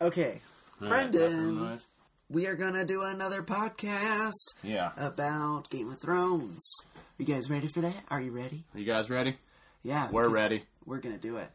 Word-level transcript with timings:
Okay, 0.00 0.40
All 0.82 0.88
right, 0.88 1.10
Brendan, 1.10 1.56
noise. 1.64 1.84
we 2.28 2.46
are 2.46 2.54
gonna 2.54 2.84
do 2.84 3.02
another 3.02 3.42
podcast 3.42 4.32
Yeah. 4.62 4.92
about 4.98 5.70
Game 5.70 5.90
of 5.90 5.98
Thrones. 5.98 6.62
You 7.18 7.24
guys 7.24 7.48
ready 7.48 7.66
for 7.66 7.80
that? 7.80 8.02
Are 8.10 8.20
you 8.20 8.30
ready? 8.30 8.64
Are 8.74 8.78
you 8.78 8.84
guys 8.84 9.08
ready? 9.08 9.36
Yeah, 9.82 10.10
We're 10.10 10.28
ready. 10.28 10.64
We're 10.84 10.98
gonna 10.98 11.16
do 11.16 11.36
it. 11.38 11.48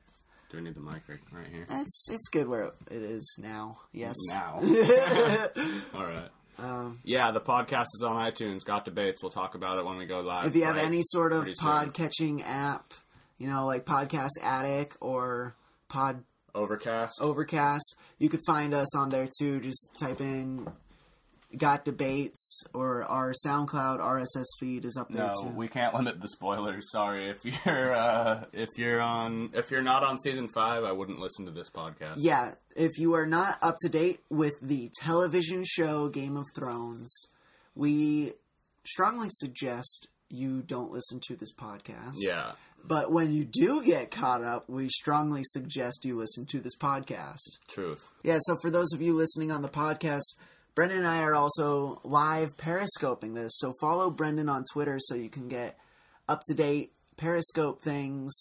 Do 0.49 0.57
we 0.57 0.63
need 0.63 0.73
the 0.75 0.81
mic 0.81 1.03
right, 1.07 1.19
right 1.31 1.47
here? 1.51 1.65
It's 1.69 2.09
it's 2.11 2.27
good 2.29 2.47
where 2.47 2.63
it 2.89 3.01
is 3.03 3.37
now. 3.41 3.77
Yes. 3.93 4.15
Now. 4.29 4.55
All 5.93 6.03
right. 6.05 6.29
Um, 6.57 6.99
Yeah, 7.03 7.31
the 7.31 7.41
podcast 7.41 7.85
is 7.95 8.03
on 8.05 8.15
iTunes. 8.15 8.63
Got 8.65 8.85
debates. 8.85 9.21
We'll 9.21 9.31
talk 9.31 9.53
about 9.55 9.77
it 9.77 9.85
when 9.85 9.97
we 9.97 10.05
go 10.05 10.19
live. 10.21 10.47
if 10.47 10.55
you 10.55 10.63
have 10.65 10.75
right? 10.77 10.85
any 10.85 11.01
sort 11.03 11.31
of 11.31 11.47
pod 11.59 11.93
catching 11.93 12.41
app, 12.43 12.93
you 13.37 13.47
know, 13.47 13.65
like 13.67 13.85
Podcast 13.85 14.31
Addict 14.41 14.97
or 14.99 15.55
Pod 15.89 16.23
Overcast. 16.53 17.21
Overcast, 17.21 17.95
you 18.17 18.29
could 18.29 18.41
find 18.45 18.73
us 18.73 18.95
on 18.95 19.09
there 19.09 19.27
too. 19.39 19.59
Just 19.59 19.89
type 19.99 20.21
in 20.21 20.67
"Got 21.57 21.85
Debates" 21.85 22.63
or 22.73 23.03
our 23.03 23.33
SoundCloud 23.45 23.99
RSS 23.99 24.45
feed 24.59 24.85
is 24.85 24.97
up 24.97 25.09
there 25.09 25.27
no, 25.27 25.33
too. 25.33 25.55
we 25.55 25.67
can't 25.67 25.93
limit 25.93 26.21
the 26.21 26.27
spoilers. 26.27 26.91
Sorry 26.91 27.29
if 27.29 27.43
you're 27.45 27.93
uh, 27.93 28.45
if 28.53 28.69
you're 28.77 29.01
on 29.01 29.51
if 29.53 29.71
you're 29.71 29.81
not 29.81 30.03
on 30.03 30.17
season 30.17 30.47
five, 30.47 30.83
I 30.83 30.91
wouldn't 30.91 31.19
listen 31.19 31.45
to 31.45 31.51
this 31.51 31.69
podcast. 31.69 32.15
Yeah, 32.17 32.53
if 32.75 32.97
you 32.97 33.13
are 33.13 33.25
not 33.25 33.55
up 33.61 33.75
to 33.81 33.89
date 33.89 34.19
with 34.29 34.59
the 34.61 34.89
television 35.01 35.63
show 35.65 36.09
Game 36.09 36.37
of 36.37 36.45
Thrones, 36.55 37.27
we 37.75 38.31
strongly 38.83 39.27
suggest 39.31 40.07
you 40.31 40.61
don't 40.61 40.91
listen 40.91 41.19
to 41.27 41.35
this 41.35 41.53
podcast. 41.53 42.15
Yeah. 42.17 42.51
But 42.83 43.11
when 43.11 43.31
you 43.31 43.45
do 43.45 43.83
get 43.83 44.09
caught 44.11 44.41
up, 44.41 44.67
we 44.69 44.87
strongly 44.89 45.41
suggest 45.43 46.03
you 46.05 46.15
listen 46.15 46.45
to 46.47 46.59
this 46.59 46.75
podcast. 46.77 47.37
Truth. 47.67 48.09
Yeah, 48.23 48.37
so 48.41 48.55
for 48.61 48.69
those 48.71 48.91
of 48.93 49.01
you 49.01 49.15
listening 49.15 49.51
on 49.51 49.61
the 49.61 49.69
podcast, 49.69 50.23
Brendan 50.73 50.99
and 50.99 51.07
I 51.07 51.21
are 51.21 51.35
also 51.35 51.99
live 52.03 52.57
periscoping 52.57 53.33
this. 53.35 53.51
So 53.55 53.71
follow 53.79 54.09
Brendan 54.09 54.49
on 54.49 54.63
Twitter 54.73 54.97
so 54.99 55.15
you 55.15 55.29
can 55.29 55.47
get 55.47 55.75
up 56.27 56.41
to 56.47 56.55
date 56.55 56.93
periscope 57.17 57.81
things 57.83 58.33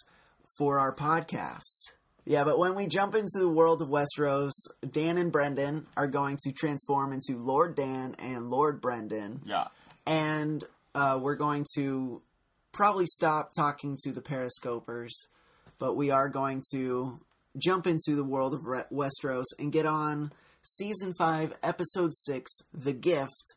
for 0.56 0.78
our 0.78 0.94
podcast. 0.94 1.92
Yeah, 2.25 2.44
but 2.44 2.58
when 2.58 2.75
we 2.75 2.86
jump 2.86 3.14
into 3.14 3.38
the 3.41 3.48
world 3.48 3.82
of 3.82 3.88
Westeros, 3.88 4.52
Dan 4.88 5.19
and 5.19 5.32
Brendan 5.32 5.86
are 5.97 6.06
going 6.06 6.36
to 6.44 6.52
transform 6.52 7.12
into 7.12 7.36
Lord 7.36 7.75
Dan 7.75 8.14
and 8.19 8.50
Lord 8.50 8.80
Brendan 8.80 9.41
Yeah. 9.44 9.69
and 10.06 10.62
uh, 10.94 11.19
we're 11.20 11.36
going 11.36 11.64
to 11.77 12.22
probably 12.72 13.06
stop 13.06 13.50
talking 13.56 13.96
to 14.05 14.12
the 14.12 14.22
periscopers, 14.22 15.12
but 15.78 15.94
we 15.97 16.10
are 16.10 16.28
going 16.28 16.62
to 16.72 17.20
jump 17.58 17.86
into 17.86 18.14
the 18.14 18.24
world 18.24 18.55
of 18.55 18.64
Re- 18.64 18.82
Westeros 18.92 19.47
and 19.58 19.72
get 19.72 19.86
on 19.86 20.30
season 20.62 21.12
five, 21.19 21.56
episode 21.62 22.10
six, 22.12 22.50
"The 22.72 22.92
Gift." 22.92 23.55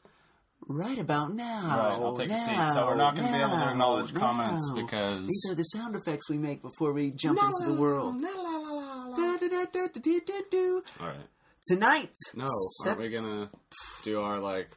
Right 0.66 0.98
about 0.98 1.34
now. 1.34 1.67
Right, 1.67 1.92
I'll 1.92 2.16
take 2.16 2.30
now, 2.30 2.36
a 2.38 2.40
seat. 2.40 2.73
So 2.73 2.88
we're 2.88 2.95
not 2.95 3.16
going 3.16 3.28
to 3.28 3.34
be 3.34 3.38
able 3.40 3.50
to 3.50 3.58
now, 3.58 3.72
acknowledge 3.72 4.14
comments 4.14 4.72
because 4.73 5.28
these 5.28 5.45
are 5.52 5.56
the 5.56 5.64
sound 5.64 5.97
effects 5.97 6.30
we 6.30 6.38
make 6.38 6.62
before 6.62 6.94
we 6.94 7.12
jump 7.12 7.38
into 7.44 7.66
the 7.70 7.73
world. 7.73 8.22
All 11.02 11.08
right. 11.08 11.16
Tonight, 11.66 12.14
No, 12.34 12.45
sep- 12.81 12.97
aren't 12.97 13.00
we 13.00 13.09
gonna 13.09 13.50
do 14.03 14.22
our 14.22 14.40
like? 14.40 14.70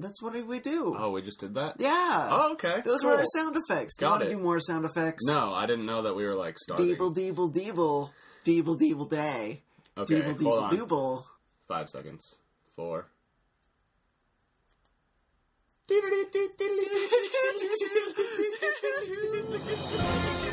That's 0.00 0.22
what 0.22 0.34
we 0.46 0.60
do. 0.60 0.94
Oh, 0.96 1.10
we 1.10 1.22
just 1.22 1.40
did 1.40 1.54
that. 1.54 1.76
Yeah. 1.78 2.28
Oh, 2.30 2.52
okay. 2.52 2.80
Those 2.84 3.00
cool. 3.02 3.10
were 3.10 3.16
our 3.16 3.24
sound 3.36 3.56
effects. 3.56 3.96
Do 3.96 4.04
you 4.04 4.08
Got 4.08 4.20
want 4.20 4.30
to 4.30 4.36
do 4.36 4.42
more 4.42 4.60
sound 4.60 4.84
effects? 4.84 5.24
No, 5.26 5.52
I 5.52 5.66
didn't 5.66 5.86
know 5.86 6.02
that 6.02 6.14
we 6.14 6.24
were 6.24 6.34
like 6.34 6.58
starting. 6.58 6.86
Deeble, 6.86 7.14
deeble, 7.14 7.52
deeble, 7.52 8.10
deeble, 8.44 8.78
deeble 8.78 9.08
day. 9.08 9.62
Okay, 9.96 10.20
Deeble, 10.20 10.24
hold 10.24 10.38
deeble, 10.38 10.62
on. 10.62 10.70
deeble. 10.70 11.24
Five 11.68 11.88
seconds. 11.88 12.36
Four. 12.74 13.06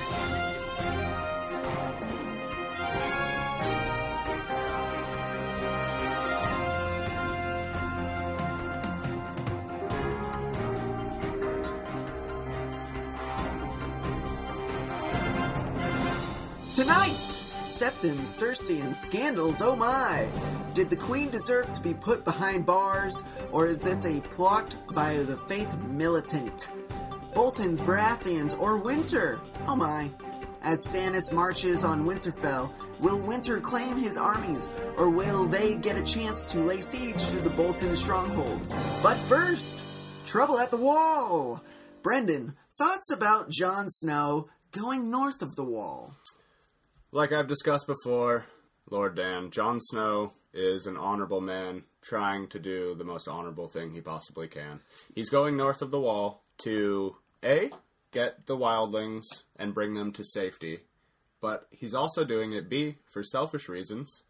Tonight, 16.69 17.21
Septons, 17.63 18.27
Cersei, 18.27 18.83
and 18.83 18.95
scandals. 18.95 19.61
Oh 19.61 19.73
my! 19.73 20.27
Did 20.73 20.89
the 20.89 20.97
Queen 20.97 21.29
deserve 21.29 21.71
to 21.71 21.81
be 21.81 21.93
put 21.93 22.25
behind 22.25 22.65
bars, 22.65 23.23
or 23.53 23.67
is 23.67 23.79
this 23.79 24.05
a 24.05 24.19
plot 24.19 24.75
by 24.93 25.13
the 25.13 25.37
faith 25.37 25.77
militant? 25.83 26.69
Boltons, 27.33 27.79
Baratheons, 27.79 28.59
or 28.59 28.77
Winter? 28.77 29.39
Oh 29.65 29.77
my! 29.77 30.11
As 30.61 30.85
Stannis 30.85 31.31
marches 31.31 31.85
on 31.85 32.05
Winterfell, 32.05 32.69
will 32.99 33.25
Winter 33.25 33.61
claim 33.61 33.95
his 33.95 34.17
armies, 34.17 34.67
or 34.97 35.09
will 35.09 35.45
they 35.45 35.77
get 35.77 35.95
a 35.95 36.03
chance 36.03 36.43
to 36.45 36.59
lay 36.59 36.81
siege 36.81 37.29
to 37.29 37.39
the 37.39 37.49
Bolton 37.49 37.95
stronghold? 37.95 38.67
But 39.01 39.17
first, 39.19 39.85
trouble 40.25 40.59
at 40.59 40.71
the 40.71 40.77
wall! 40.77 41.63
Brendan, 42.03 42.55
thoughts 42.77 43.09
about 43.09 43.49
Jon 43.49 43.87
Snow 43.87 44.49
going 44.73 45.09
north 45.09 45.41
of 45.41 45.55
the 45.55 45.63
wall? 45.63 46.13
Like 47.11 47.31
I've 47.31 47.47
discussed 47.47 47.87
before, 47.87 48.45
Lord 48.89 49.15
Dan, 49.15 49.49
Jon 49.49 49.79
Snow 49.79 50.33
is 50.53 50.87
an 50.87 50.97
honorable 50.97 51.39
man 51.39 51.83
trying 52.01 52.47
to 52.47 52.59
do 52.59 52.95
the 52.95 53.05
most 53.05 53.29
honorable 53.29 53.69
thing 53.69 53.91
he 53.91 54.01
possibly 54.01 54.49
can. 54.49 54.81
He's 55.15 55.29
going 55.29 55.55
north 55.55 55.81
of 55.81 55.91
the 55.91 56.01
wall 56.01 56.43
to 56.59 57.15
A, 57.45 57.71
get 58.11 58.45
the 58.45 58.57
wildlings 58.57 59.23
and 59.55 59.73
bring 59.73 59.93
them 59.93 60.11
to 60.13 60.23
safety, 60.25 60.79
but 61.39 61.67
he's 61.71 61.93
also 61.93 62.25
doing 62.25 62.51
it 62.51 62.69
B, 62.69 62.97
for 63.05 63.23
selfish 63.23 63.69
reasons, 63.69 64.23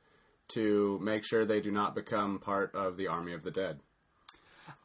to 0.49 0.99
make 1.01 1.25
sure 1.25 1.45
they 1.45 1.61
do 1.61 1.71
not 1.71 1.95
become 1.95 2.37
part 2.37 2.75
of 2.75 2.97
the 2.97 3.07
army 3.07 3.33
of 3.33 3.43
the 3.43 3.51
dead. 3.51 3.79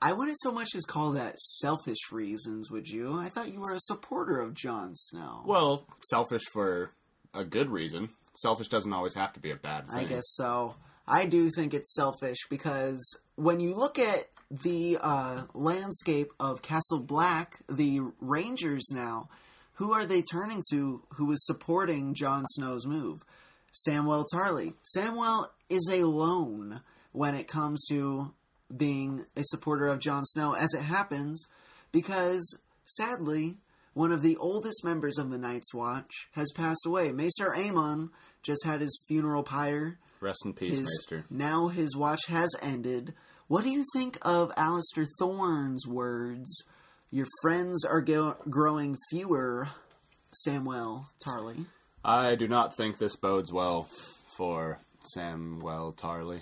I 0.01 0.15
wouldn't 0.15 0.41
so 0.41 0.51
much 0.51 0.75
as 0.75 0.85
call 0.87 1.13
that 1.13 1.39
selfish 1.39 2.11
reasons, 2.11 2.71
would 2.71 2.89
you? 2.89 3.19
I 3.19 3.29
thought 3.29 3.53
you 3.53 3.61
were 3.61 3.75
a 3.75 3.81
supporter 3.81 4.41
of 4.41 4.55
Jon 4.55 4.95
Snow. 4.95 5.43
Well, 5.45 5.87
selfish 6.09 6.43
for 6.53 6.93
a 7.35 7.45
good 7.45 7.71
reason. 7.71 8.11
Selfish 8.35 8.69
doesn't 8.69 8.93
always 8.93 9.15
have 9.15 9.33
to 9.35 9.41
be 9.41 9.51
a 9.51 9.57
bad 9.57 9.89
thing. 9.89 9.99
I 9.99 10.05
guess 10.05 10.25
so. 10.27 10.77
I 11.07 11.27
do 11.27 11.51
think 11.51 11.75
it's 11.75 11.95
selfish 11.95 12.39
because 12.49 13.03
when 13.37 13.61
you 13.61 13.75
look 13.75 13.99
at 13.99 14.27
the 14.51 14.99
uh, 15.01 15.45
landscape 15.55 16.29
of 16.39 16.63
Castle 16.63 17.01
Black, 17.01 17.61
the 17.69 18.01
Rangers 18.21 18.89
now, 18.93 19.29
who 19.75 19.93
are 19.93 20.05
they 20.05 20.23
turning 20.23 20.63
to 20.71 21.03
who 21.15 21.33
is 21.33 21.45
supporting 21.45 22.15
Jon 22.15 22.45
Snow's 22.47 22.87
move? 22.87 23.25
Samwell 23.73 24.27
Tarly. 24.33 24.75
Samwell 24.97 25.47
is 25.69 25.89
alone 25.93 26.83
when 27.13 27.35
it 27.35 27.49
comes 27.49 27.85
to 27.89 28.33
being 28.75 29.27
a 29.37 29.43
supporter 29.45 29.87
of 29.87 29.99
Jon 29.99 30.25
Snow, 30.25 30.55
as 30.55 30.75
it 30.75 30.83
happens, 30.83 31.47
because 31.91 32.61
sadly, 32.85 33.59
one 33.95 34.13
of 34.13 34.23
the 34.23 34.37
oldest 34.37 34.85
members 34.85 35.19
of 35.19 35.31
the 35.31 35.39
Night's 35.39 35.75
Watch 35.75 36.11
has 36.33 36.51
passed 36.55 36.85
away. 36.87 37.13
Maester 37.13 37.51
Aemon 37.57 38.09
just 38.43 38.65
had 38.65 38.81
his 38.81 39.03
funeral 39.07 39.43
pyre. 39.43 39.99
Rest 40.21 40.45
in 40.47 40.53
peace, 40.53 40.79
His, 40.79 40.81
Maester. 41.11 41.25
now 41.31 41.69
his 41.69 41.97
watch 41.97 42.27
has 42.29 42.55
ended. 42.63 43.13
What 43.49 43.65
do 43.65 43.71
you 43.71 43.85
think 43.95 44.19
of 44.23 44.55
Alliser 44.55 45.07
Thorne's 45.21 45.87
words? 45.87 46.65
Your 47.11 47.27
friends 47.43 47.85
are 47.85 48.01
go- 48.01 48.37
growing 48.49 48.97
fewer, 49.11 49.69
Samuel 50.33 51.09
Tarly. 51.27 51.67
I 52.05 52.35
do 52.37 52.49
not 52.49 52.75
think 52.77 52.99
this 52.99 53.17
bodes 53.17 53.53
well 53.53 53.89
for 54.37 54.79
Samwell 55.17 55.95
Tarly. 55.97 56.41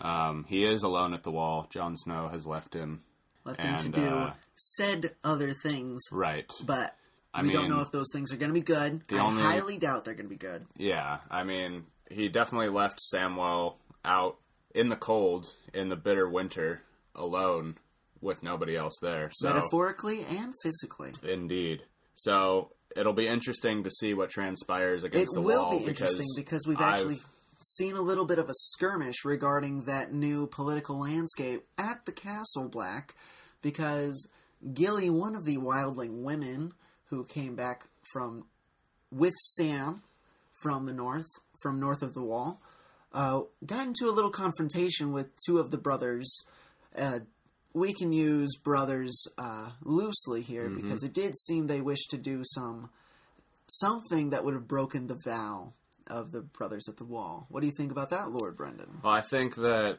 Um, 0.00 0.44
he 0.48 0.64
is 0.64 0.82
alone 0.82 1.14
at 1.14 1.22
the 1.22 1.30
wall. 1.30 1.66
Jon 1.70 1.96
Snow 1.96 2.28
has 2.28 2.46
left 2.46 2.74
him. 2.74 3.02
Left 3.44 3.60
him 3.60 3.76
to 3.78 3.88
do 3.88 4.06
uh, 4.06 4.32
said 4.54 5.12
other 5.24 5.52
things, 5.52 6.00
Right. 6.12 6.50
but 6.64 6.94
I 7.32 7.42
we 7.42 7.50
don't 7.50 7.68
know 7.70 7.80
if 7.80 7.90
those 7.90 8.08
things 8.12 8.32
are 8.32 8.36
going 8.36 8.50
to 8.50 8.54
be 8.54 8.60
good. 8.60 9.00
I 9.12 9.18
only- 9.18 9.42
highly 9.42 9.78
doubt 9.78 10.04
they're 10.04 10.14
going 10.14 10.26
to 10.26 10.30
be 10.30 10.36
good. 10.36 10.66
Yeah, 10.76 11.18
I 11.30 11.44
mean, 11.44 11.84
he 12.10 12.28
definitely 12.28 12.68
left 12.68 13.00
Samwell 13.12 13.76
out 14.04 14.36
in 14.74 14.88
the 14.88 14.96
cold 14.96 15.54
in 15.72 15.88
the 15.88 15.96
bitter 15.96 16.28
winter 16.28 16.82
alone 17.14 17.78
with 18.20 18.42
nobody 18.42 18.76
else 18.76 18.94
there. 19.00 19.30
So 19.32 19.48
Metaphorically 19.52 20.22
and 20.30 20.52
physically. 20.62 21.12
indeed. 21.26 21.84
So 22.14 22.72
it'll 22.94 23.14
be 23.14 23.26
interesting 23.26 23.82
to 23.84 23.90
see 23.90 24.12
what 24.12 24.28
transpires 24.30 25.04
It 25.04 25.08
against 25.08 25.32
the 25.34 25.40
wall. 25.40 25.70
It 25.70 25.74
will 25.74 25.78
be 25.80 25.84
interesting 25.86 26.26
because 26.36 26.66
we've 26.66 26.78
I've- 26.80 26.98
actually 27.00 27.18
seen 27.62 27.94
a 27.94 28.00
little 28.00 28.24
bit 28.24 28.38
of 28.38 28.48
a 28.48 28.54
skirmish 28.54 29.24
regarding 29.24 29.82
that 29.82 30.12
new 30.12 30.46
political 30.46 31.00
landscape 31.00 31.66
at 31.78 32.04
the 32.06 32.12
Castle 32.12 32.68
Black 32.68 33.14
because 33.62 34.28
Gilly, 34.72 35.10
one 35.10 35.34
of 35.34 35.44
the 35.44 35.58
wildling 35.58 36.22
women 36.22 36.72
who 37.06 37.24
came 37.24 37.54
back 37.54 37.84
from 38.12 38.44
with 39.10 39.34
Sam 39.56 40.02
from 40.62 40.86
the 40.86 40.92
north, 40.92 41.28
from 41.62 41.80
north 41.80 42.02
of 42.02 42.14
the 42.14 42.22
wall, 42.22 42.60
uh, 43.12 43.40
got 43.64 43.86
into 43.86 44.06
a 44.06 44.14
little 44.14 44.30
confrontation 44.30 45.12
with 45.12 45.30
two 45.46 45.58
of 45.58 45.70
the 45.70 45.78
brothers. 45.78 46.44
Uh, 46.96 47.20
we 47.72 47.92
can 47.94 48.12
use 48.12 48.56
brothers 48.56 49.26
uh, 49.38 49.70
loosely 49.82 50.42
here 50.42 50.68
because 50.68 51.02
it 51.02 51.14
did 51.14 51.36
seem 51.38 51.66
they 51.66 51.80
wished 51.80 52.10
to 52.10 52.18
do 52.18 52.42
some 52.42 52.90
something 53.66 54.30
that 54.30 54.44
would 54.44 54.54
have 54.54 54.66
broken 54.66 55.06
the 55.06 55.18
vow 55.24 55.72
of 56.10 56.32
the 56.32 56.40
brothers 56.42 56.88
at 56.88 56.96
the 56.96 57.04
wall. 57.04 57.46
What 57.48 57.60
do 57.60 57.66
you 57.66 57.72
think 57.76 57.92
about 57.92 58.10
that, 58.10 58.30
Lord 58.30 58.56
Brendan? 58.56 59.00
Well, 59.02 59.12
I 59.12 59.20
think 59.20 59.54
that 59.56 59.98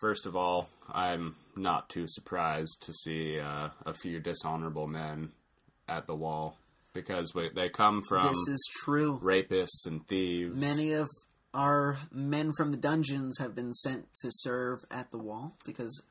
first 0.00 0.26
of 0.26 0.36
all, 0.36 0.68
I'm 0.92 1.36
not 1.56 1.88
too 1.88 2.04
surprised 2.06 2.82
to 2.82 2.92
see 2.92 3.40
uh, 3.40 3.70
a 3.84 3.94
few 3.94 4.20
dishonorable 4.20 4.86
men 4.86 5.32
at 5.88 6.06
the 6.06 6.14
wall 6.14 6.56
because 6.92 7.34
we, 7.34 7.48
they 7.50 7.68
come 7.68 8.02
from 8.08 8.26
this 8.26 8.48
is 8.48 8.70
true. 8.82 9.18
rapists 9.22 9.86
and 9.86 10.06
thieves. 10.06 10.58
Many 10.58 10.92
of 10.92 11.08
our 11.54 11.98
men 12.12 12.52
from 12.56 12.70
the 12.70 12.76
dungeons 12.76 13.38
have 13.38 13.54
been 13.54 13.72
sent 13.72 14.06
to 14.22 14.28
serve 14.30 14.80
at 14.90 15.10
the 15.10 15.18
wall 15.18 15.56
because 15.64 16.02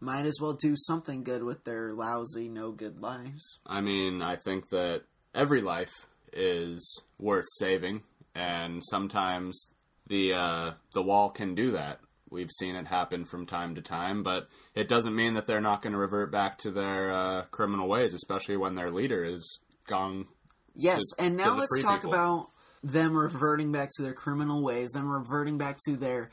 might 0.00 0.26
as 0.26 0.38
well 0.40 0.56
do 0.60 0.74
something 0.76 1.22
good 1.22 1.42
with 1.42 1.64
their 1.64 1.92
lousy, 1.92 2.48
no 2.48 2.72
good 2.72 3.00
lives. 3.00 3.60
I 3.66 3.80
mean, 3.80 4.22
I 4.22 4.36
think 4.36 4.68
that 4.68 5.02
every 5.34 5.62
life 5.62 6.06
is 6.32 7.02
worth 7.18 7.46
saving, 7.58 8.02
and 8.34 8.82
sometimes 8.84 9.68
the 10.06 10.34
uh, 10.34 10.70
the 10.92 11.02
wall 11.02 11.30
can 11.30 11.54
do 11.54 11.72
that. 11.72 12.00
We've 12.30 12.50
seen 12.50 12.74
it 12.74 12.86
happen 12.86 13.24
from 13.24 13.46
time 13.46 13.76
to 13.76 13.82
time, 13.82 14.22
but 14.22 14.48
it 14.74 14.88
doesn't 14.88 15.14
mean 15.14 15.34
that 15.34 15.46
they're 15.46 15.60
not 15.60 15.82
going 15.82 15.92
to 15.92 15.98
revert 15.98 16.32
back 16.32 16.58
to 16.58 16.70
their 16.70 17.12
uh, 17.12 17.42
criminal 17.50 17.88
ways, 17.88 18.12
especially 18.12 18.56
when 18.56 18.74
their 18.74 18.90
leader 18.90 19.24
is 19.24 19.60
gone. 19.86 20.26
Yes, 20.74 21.00
to- 21.16 21.24
and 21.24 21.36
now 21.36 21.56
let's 21.56 21.80
talk 21.80 22.02
people. 22.02 22.14
about 22.14 22.48
them 22.82 23.16
reverting 23.16 23.72
back 23.72 23.90
to 23.96 24.02
their 24.02 24.12
criminal 24.12 24.62
ways, 24.62 24.90
them 24.90 25.10
reverting 25.10 25.58
back 25.58 25.76
to 25.86 25.96
their 25.96 26.30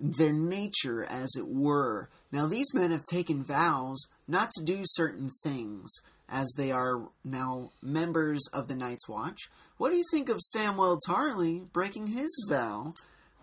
their 0.00 0.32
nature 0.32 1.04
as 1.04 1.36
it 1.36 1.46
were. 1.46 2.08
Now 2.32 2.46
these 2.46 2.72
men 2.74 2.90
have 2.90 3.04
taken 3.04 3.42
vows 3.42 4.06
not 4.26 4.50
to 4.52 4.64
do 4.64 4.80
certain 4.84 5.30
things 5.44 5.92
as 6.32 6.52
they 6.56 6.72
are 6.72 7.08
now 7.24 7.70
members 7.82 8.40
of 8.52 8.66
the 8.66 8.74
Night's 8.74 9.08
Watch. 9.08 9.38
What 9.76 9.90
do 9.90 9.96
you 9.96 10.04
think 10.10 10.28
of 10.28 10.40
Samuel 10.40 10.98
Tarly 11.06 11.70
breaking 11.72 12.06
his 12.06 12.46
vow 12.48 12.94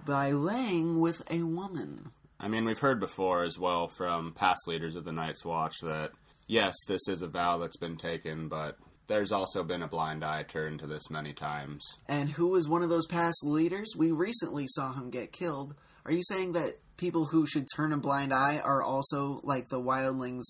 by 0.06 0.32
laying 0.32 1.00
with 1.00 1.22
a 1.32 1.44
woman? 1.44 2.12
I 2.40 2.48
mean, 2.48 2.66
we've 2.66 2.80
heard 2.80 3.00
before 3.00 3.44
as 3.44 3.60
well 3.60 3.88
from 3.88 4.34
past 4.34 4.68
leaders 4.68 4.96
of 4.96 5.06
the 5.06 5.12
Night's 5.12 5.46
Watch 5.46 5.76
that 5.84 6.12
yes, 6.48 6.76
this 6.88 7.08
is 7.08 7.22
a 7.22 7.28
vow 7.28 7.60
that's 7.60 7.78
been 7.78 7.96
taken, 7.96 8.48
but 8.48 8.78
there's 9.08 9.32
also 9.32 9.64
been 9.64 9.84
a 9.84 9.88
blind 9.88 10.24
eye 10.24 10.44
turned 10.44 10.80
to 10.80 10.88
this 10.88 11.10
many 11.10 11.34
times. 11.34 11.86
And 12.08 12.30
who 12.30 12.48
was 12.48 12.68
one 12.68 12.82
of 12.82 12.90
those 12.90 13.08
past 13.08 13.46
leaders? 13.46 13.94
We 13.98 14.12
recently 14.12 14.66
saw 14.68 14.94
him 14.94 15.10
get 15.10 15.32
killed. 15.32 15.76
Are 16.06 16.12
you 16.12 16.24
saying 16.24 16.54
that 16.54 16.74
people 16.98 17.26
who 17.26 17.46
should 17.46 17.66
turn 17.76 17.94
a 17.94 17.98
blind 17.98 18.34
eye 18.34 18.60
are 18.64 18.82
also 18.82 19.40
like 19.44 19.70
the 19.70 19.82
wildlings 19.82 20.44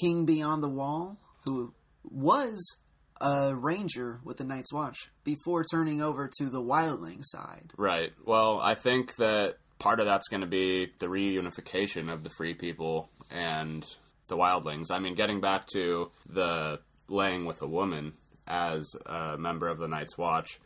king 0.00 0.24
beyond 0.24 0.62
the 0.62 0.68
wall, 0.68 1.18
who 1.44 1.72
was 2.04 2.76
a 3.20 3.54
ranger 3.54 4.20
with 4.24 4.38
the 4.38 4.44
Night's 4.44 4.72
Watch 4.72 5.10
before 5.24 5.64
turning 5.64 6.00
over 6.00 6.30
to 6.38 6.46
the 6.46 6.62
wildling 6.62 7.18
side? 7.20 7.72
Right. 7.76 8.12
Well, 8.24 8.60
I 8.60 8.74
think 8.74 9.16
that 9.16 9.56
part 9.78 10.00
of 10.00 10.06
that's 10.06 10.28
going 10.28 10.42
to 10.42 10.46
be 10.46 10.92
the 10.98 11.06
reunification 11.06 12.10
of 12.10 12.22
the 12.22 12.30
free 12.30 12.54
people 12.54 13.10
and 13.30 13.84
the 14.28 14.36
wildlings. 14.36 14.90
I 14.90 14.98
mean, 14.98 15.14
getting 15.14 15.40
back 15.40 15.66
to 15.74 16.10
the 16.28 16.80
laying 17.08 17.44
with 17.44 17.60
a 17.62 17.66
woman 17.66 18.14
as 18.46 18.94
a 19.06 19.36
member 19.36 19.68
of 19.68 19.78
the 19.78 19.88
Night's 19.88 20.16
Watch, 20.16 20.60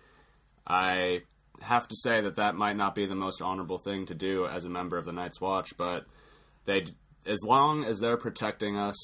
I 0.66 1.22
have 1.62 1.88
to 1.88 1.96
say 1.96 2.20
that 2.20 2.36
that 2.36 2.54
might 2.54 2.76
not 2.76 2.94
be 2.94 3.06
the 3.06 3.14
most 3.14 3.40
honorable 3.40 3.78
thing 3.78 4.06
to 4.06 4.14
do 4.14 4.46
as 4.46 4.64
a 4.64 4.70
member 4.70 4.98
of 4.98 5.04
the 5.04 5.12
Night's 5.12 5.40
Watch, 5.40 5.76
but 5.76 6.06
they 6.66 6.84
as 7.26 7.42
long 7.42 7.84
as 7.84 8.00
they're 8.00 8.18
protecting 8.18 8.76
us 8.76 8.96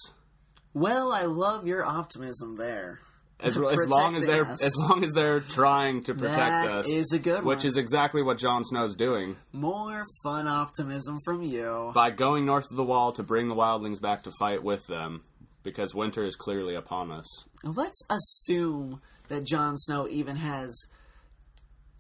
Well, 0.74 1.12
I 1.12 1.22
love 1.24 1.66
your 1.66 1.84
optimism 1.84 2.56
there. 2.56 3.00
as, 3.40 3.56
as 3.56 3.88
long 3.88 4.14
as 4.16 4.26
they're 4.26 4.44
us. 4.44 4.62
as 4.62 4.76
long 4.76 5.02
as 5.02 5.12
they're 5.12 5.40
trying 5.40 6.02
to 6.04 6.14
protect 6.14 6.36
That 6.36 6.76
us 6.76 6.88
is 6.88 7.12
a 7.12 7.18
good 7.18 7.44
which 7.44 7.58
one. 7.60 7.66
is 7.66 7.76
exactly 7.76 8.22
what 8.22 8.38
Jon 8.38 8.62
Snow's 8.64 8.94
doing 8.94 9.36
More 9.52 10.04
fun 10.22 10.46
optimism 10.46 11.18
from 11.24 11.42
you. 11.42 11.90
by 11.94 12.10
going 12.10 12.44
north 12.46 12.70
of 12.70 12.76
the 12.76 12.84
wall 12.84 13.12
to 13.14 13.22
bring 13.22 13.48
the 13.48 13.54
wildlings 13.54 14.00
back 14.00 14.22
to 14.24 14.30
fight 14.38 14.62
with 14.62 14.86
them 14.86 15.22
because 15.62 15.94
winter 15.94 16.24
is 16.24 16.36
clearly 16.36 16.74
upon 16.74 17.10
us. 17.10 17.26
Let's 17.64 18.00
assume 18.10 19.00
that 19.28 19.44
Jon 19.44 19.76
Snow 19.76 20.06
even 20.08 20.36
has 20.36 20.86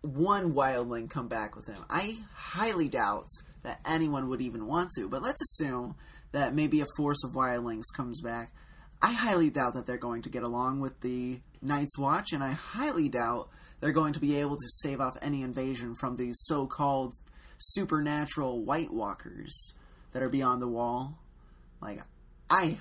one 0.02 0.52
wildling 0.54 1.10
come 1.10 1.28
back 1.28 1.54
with 1.56 1.66
him. 1.66 1.84
I 1.90 2.16
highly 2.34 2.88
doubt 2.88 3.28
that 3.62 3.80
anyone 3.86 4.28
would 4.28 4.40
even 4.40 4.66
want 4.66 4.90
to, 4.96 5.08
but 5.08 5.22
let's 5.22 5.42
assume 5.42 5.94
that 6.32 6.54
maybe 6.54 6.80
a 6.80 6.86
force 6.96 7.24
of 7.24 7.32
wildlings 7.32 7.84
comes 7.96 8.20
back. 8.20 8.52
I 9.02 9.12
highly 9.12 9.50
doubt 9.50 9.74
that 9.74 9.86
they're 9.86 9.96
going 9.96 10.22
to 10.22 10.28
get 10.28 10.42
along 10.42 10.80
with 10.80 11.00
the 11.00 11.40
Night's 11.62 11.98
Watch, 11.98 12.32
and 12.32 12.42
I 12.42 12.52
highly 12.52 13.08
doubt 13.08 13.48
they're 13.80 13.92
going 13.92 14.12
to 14.12 14.20
be 14.20 14.36
able 14.36 14.56
to 14.56 14.68
stave 14.68 15.00
off 15.00 15.16
any 15.22 15.42
invasion 15.42 15.94
from 15.94 16.16
these 16.16 16.36
so 16.42 16.66
called 16.66 17.14
supernatural 17.56 18.62
White 18.62 18.92
Walkers 18.92 19.74
that 20.12 20.22
are 20.22 20.28
beyond 20.28 20.60
the 20.60 20.68
wall. 20.68 21.18
Like, 21.80 22.00
I 22.50 22.78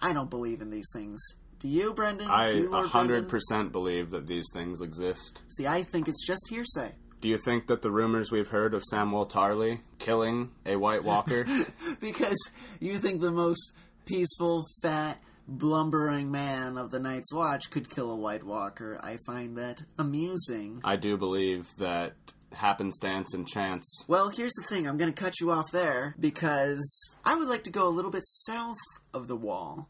I 0.00 0.12
don't 0.12 0.30
believe 0.30 0.60
in 0.60 0.70
these 0.70 0.88
things. 0.92 1.20
Do 1.58 1.68
you, 1.68 1.92
Brendan? 1.92 2.28
I 2.30 2.50
Do 2.50 2.58
you, 2.58 2.68
100% 2.70 3.70
believe 3.70 4.10
that 4.10 4.26
these 4.26 4.46
things 4.52 4.80
exist. 4.80 5.42
See, 5.48 5.66
I 5.66 5.82
think 5.82 6.08
it's 6.08 6.26
just 6.26 6.48
hearsay. 6.48 6.92
Do 7.20 7.28
you 7.28 7.36
think 7.36 7.66
that 7.66 7.82
the 7.82 7.90
rumors 7.90 8.30
we've 8.30 8.48
heard 8.48 8.72
of 8.72 8.82
Samuel 8.82 9.26
Tarly 9.26 9.80
killing 9.98 10.52
a 10.64 10.76
White 10.76 11.04
Walker 11.04 11.44
because 12.00 12.50
you 12.80 12.94
think 12.94 13.20
the 13.20 13.30
most 13.30 13.72
peaceful, 14.06 14.64
fat, 14.82 15.18
blumbering 15.46 16.30
man 16.30 16.78
of 16.78 16.90
the 16.90 16.98
Night's 16.98 17.32
Watch 17.34 17.70
could 17.70 17.90
kill 17.90 18.10
a 18.10 18.16
White 18.16 18.44
Walker. 18.44 18.98
I 19.02 19.18
find 19.26 19.58
that 19.58 19.82
amusing. 19.98 20.80
I 20.82 20.96
do 20.96 21.16
believe 21.18 21.68
that 21.76 22.14
happenstance 22.52 23.32
and 23.32 23.46
chance 23.46 24.04
Well, 24.08 24.30
here's 24.30 24.54
the 24.54 24.66
thing. 24.74 24.88
I'm 24.88 24.96
going 24.96 25.12
to 25.12 25.22
cut 25.22 25.40
you 25.40 25.50
off 25.52 25.70
there 25.70 26.16
because 26.18 27.14
I 27.24 27.36
would 27.36 27.48
like 27.48 27.62
to 27.64 27.70
go 27.70 27.86
a 27.86 27.90
little 27.90 28.10
bit 28.10 28.24
south 28.24 28.78
of 29.14 29.28
the 29.28 29.36
wall. 29.36 29.88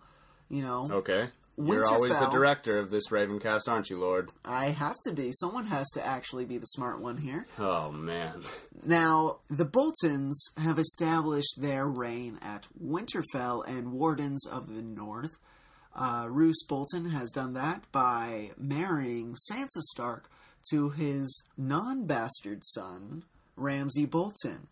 You 0.49 0.63
know, 0.63 0.89
Okay. 0.91 1.29
You're 1.67 1.89
always 1.89 2.19
the 2.19 2.31
director 2.31 2.79
of 2.79 2.91
this 2.91 3.09
Ravencast, 3.09 3.69
aren't 3.69 3.91
you, 3.91 3.99
Lord? 3.99 4.31
I 4.45 4.67
have 4.67 4.97
to 5.07 5.13
be. 5.13 5.31
Someone 5.33 5.67
has 5.67 5.89
to 5.95 6.07
actually 6.07 6.45
be 6.45 6.59
the 6.59 6.67
smart 6.67 7.01
one 7.01 7.19
here. 7.19 7.47
Oh, 7.59 7.91
man. 7.91 8.43
Now, 8.85 9.39
the 9.49 9.65
Boltons 9.65 10.43
have 10.63 10.79
established 10.79 11.61
their 11.61 11.87
reign 11.87 12.39
at 12.43 12.67
Winterfell 12.83 13.67
and 13.67 13.93
Wardens 13.93 14.47
of 14.47 14.75
the 14.75 14.83
North. 14.83 15.39
Uh, 15.95 16.27
Roose 16.29 16.65
Bolton 16.69 17.11
has 17.11 17.33
done 17.33 17.55
that 17.55 17.85
by 17.93 18.51
marrying 18.57 19.35
Sansa 19.51 19.81
Stark 19.81 20.31
to 20.71 20.91
his 20.91 21.45
non 21.57 22.07
bastard 22.07 22.65
son, 22.65 23.25
Ramsay 23.57 24.07
Bolton. 24.07 24.69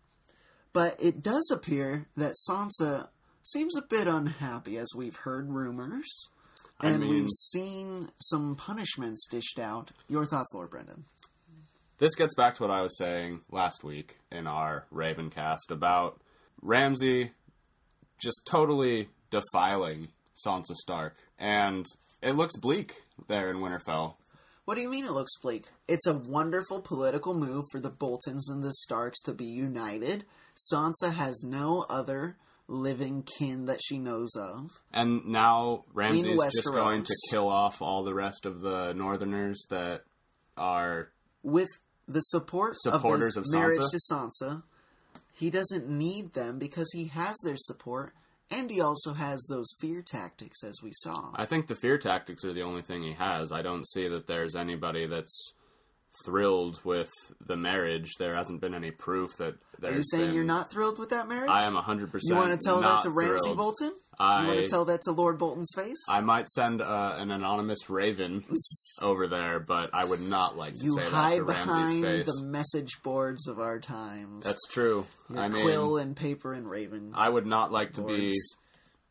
But 0.71 0.95
it 1.01 1.21
does 1.21 1.49
appear 1.51 2.07
that 2.15 2.35
Sansa 2.49 3.07
seems 3.43 3.75
a 3.75 3.81
bit 3.81 4.07
unhappy, 4.07 4.77
as 4.77 4.89
we've 4.95 5.15
heard 5.17 5.49
rumors. 5.49 6.29
I 6.79 6.89
And 6.91 7.01
mean- 7.01 7.09
we've 7.09 7.29
seen 7.29 8.09
some 8.21 8.55
punishments 8.55 9.27
dished 9.29 9.59
out. 9.59 9.91
Your 10.07 10.25
thoughts, 10.25 10.53
Lord 10.53 10.69
Brendan? 10.69 11.05
This 11.97 12.15
gets 12.15 12.33
back 12.35 12.55
to 12.55 12.63
what 12.63 12.71
I 12.71 12.81
was 12.81 12.97
saying 12.97 13.41
last 13.51 13.83
week 13.83 14.19
in 14.31 14.47
our 14.47 14.85
Ravencast 14.93 15.69
about 15.69 16.21
Ramsay 16.61 17.31
just 18.21 18.41
totally 18.49 19.09
defiling 19.29 20.09
Sansa 20.45 20.73
Stark. 20.75 21.15
And 21.37 21.85
it 22.21 22.33
looks 22.33 22.57
bleak 22.57 23.03
there 23.27 23.49
in 23.49 23.57
Winterfell. 23.57 24.15
What 24.63 24.75
do 24.75 24.81
you 24.81 24.89
mean 24.89 25.03
it 25.05 25.11
looks 25.11 25.37
bleak? 25.41 25.65
It's 25.87 26.05
a 26.07 26.13
wonderful 26.17 26.79
political 26.81 27.33
move 27.33 27.65
for 27.71 27.79
the 27.81 27.89
Boltons 27.89 28.49
and 28.49 28.63
the 28.63 28.71
Starks 28.73 29.21
to 29.23 29.33
be 29.33 29.45
united. 29.45 30.25
Sansa 30.71 31.13
has 31.13 31.43
no 31.43 31.85
other 31.89 32.37
living 32.69 33.23
kin 33.37 33.65
that 33.65 33.79
she 33.83 33.97
knows 33.97 34.29
of. 34.35 34.81
And 34.93 35.25
now 35.25 35.85
Ramsay's 35.93 36.39
just 36.55 36.71
going 36.71 37.03
to 37.03 37.15
kill 37.29 37.49
off 37.49 37.81
all 37.81 38.03
the 38.03 38.13
rest 38.13 38.45
of 38.45 38.61
the 38.61 38.93
Northerners 38.93 39.65
that 39.69 40.03
are. 40.55 41.09
With 41.43 41.69
the 42.07 42.21
support 42.21 42.75
Supporters 42.75 43.37
of 43.37 43.43
of 43.43 43.47
marriage 43.53 43.79
to 43.79 43.99
Sansa, 44.11 44.63
he 45.31 45.49
doesn't 45.49 45.89
need 45.89 46.33
them 46.33 46.59
because 46.59 46.89
he 46.93 47.07
has 47.07 47.35
their 47.43 47.55
support 47.55 48.13
and 48.51 48.69
he 48.71 48.81
also 48.81 49.13
has 49.13 49.45
those 49.49 49.73
fear 49.79 50.03
tactics 50.05 50.63
as 50.63 50.79
we 50.83 50.91
saw. 50.93 51.31
I 51.35 51.45
think 51.45 51.67
the 51.67 51.75
fear 51.75 51.97
tactics 51.97 52.43
are 52.43 52.53
the 52.53 52.63
only 52.63 52.81
thing 52.81 53.03
he 53.03 53.13
has. 53.13 53.51
I 53.51 53.61
don't 53.61 53.87
see 53.87 54.07
that 54.07 54.27
there's 54.27 54.55
anybody 54.55 55.05
that's 55.05 55.53
thrilled 56.25 56.83
with 56.83 57.09
the 57.45 57.55
marriage. 57.55 58.11
There 58.19 58.35
hasn't 58.35 58.61
been 58.61 58.73
any 58.73 58.91
proof 58.91 59.29
that 59.37 59.55
Are 59.83 59.91
you 59.91 60.01
saying 60.03 60.27
been- 60.27 60.35
you're 60.35 60.43
not 60.43 60.71
thrilled 60.71 60.99
with 60.99 61.09
that 61.09 61.27
marriage? 61.27 61.49
I 61.49 61.63
am 61.65 61.75
100% 61.75 62.19
You 62.23 62.35
want 62.35 62.51
to 62.51 62.57
tell 62.57 62.81
that 62.81 63.03
to 63.03 63.09
Ramsay 63.09 63.37
thrilled. 63.43 63.57
Bolton? 63.57 63.91
I, 64.21 64.41
You 64.41 64.47
want 64.49 64.59
to 64.59 64.67
tell 64.67 64.83
that 64.85 65.01
to 65.03 65.11
Lord 65.11 65.37
Bolton's 65.37 65.71
face? 65.73 65.97
I 66.09 66.19
might 66.19 66.49
send 66.49 66.81
uh, 66.81 67.15
an 67.17 67.31
anonymous 67.31 67.89
raven 67.89 68.43
over 69.01 69.27
there, 69.27 69.61
but 69.61 69.91
I 69.93 70.03
would 70.03 70.19
not 70.21 70.57
like 70.57 70.73
to 70.73 70.83
you 70.83 70.95
say 70.95 71.09
that 71.09 71.35
to 71.37 71.43
Ramsay's 71.43 71.65
behind 71.65 72.03
face. 72.03 72.25
the 72.25 72.45
message 72.47 73.01
boards 73.01 73.47
of 73.47 73.59
our 73.59 73.79
times. 73.79 74.43
That's 74.43 74.67
true. 74.67 75.05
Your 75.29 75.39
I 75.39 75.47
mean, 75.47 75.61
quill 75.63 75.97
and 75.97 76.17
paper 76.17 76.51
and 76.51 76.69
raven. 76.69 77.13
I 77.15 77.29
would 77.29 77.45
not 77.45 77.71
like 77.71 77.93
to 77.93 78.01
be 78.01 78.33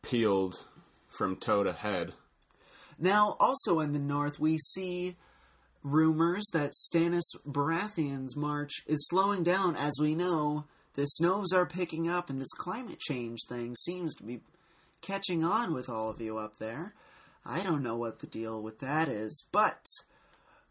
peeled 0.03 0.63
from 1.07 1.37
toe 1.37 1.63
to 1.63 1.73
head. 1.73 2.13
Now, 2.99 3.35
also 3.39 3.79
in 3.79 3.93
the 3.93 3.99
north, 3.99 4.39
we 4.39 4.57
see 4.59 5.15
rumors 5.83 6.45
that 6.53 6.73
Stannis 6.73 7.35
Baratheon's 7.47 8.35
march 8.35 8.71
is 8.87 9.07
slowing 9.09 9.43
down. 9.43 9.75
As 9.75 9.93
we 9.99 10.15
know, 10.15 10.65
the 10.95 11.05
snows 11.05 11.53
are 11.53 11.65
picking 11.65 12.09
up, 12.09 12.29
and 12.29 12.41
this 12.41 12.53
climate 12.57 12.99
change 12.99 13.39
thing 13.47 13.75
seems 13.75 14.15
to 14.15 14.23
be 14.23 14.41
catching 15.01 15.43
on 15.43 15.73
with 15.73 15.89
all 15.89 16.09
of 16.09 16.21
you 16.21 16.37
up 16.37 16.57
there. 16.57 16.93
I 17.45 17.63
don't 17.63 17.83
know 17.83 17.95
what 17.95 18.19
the 18.19 18.27
deal 18.27 18.61
with 18.61 18.79
that 18.79 19.07
is, 19.07 19.47
but 19.51 19.85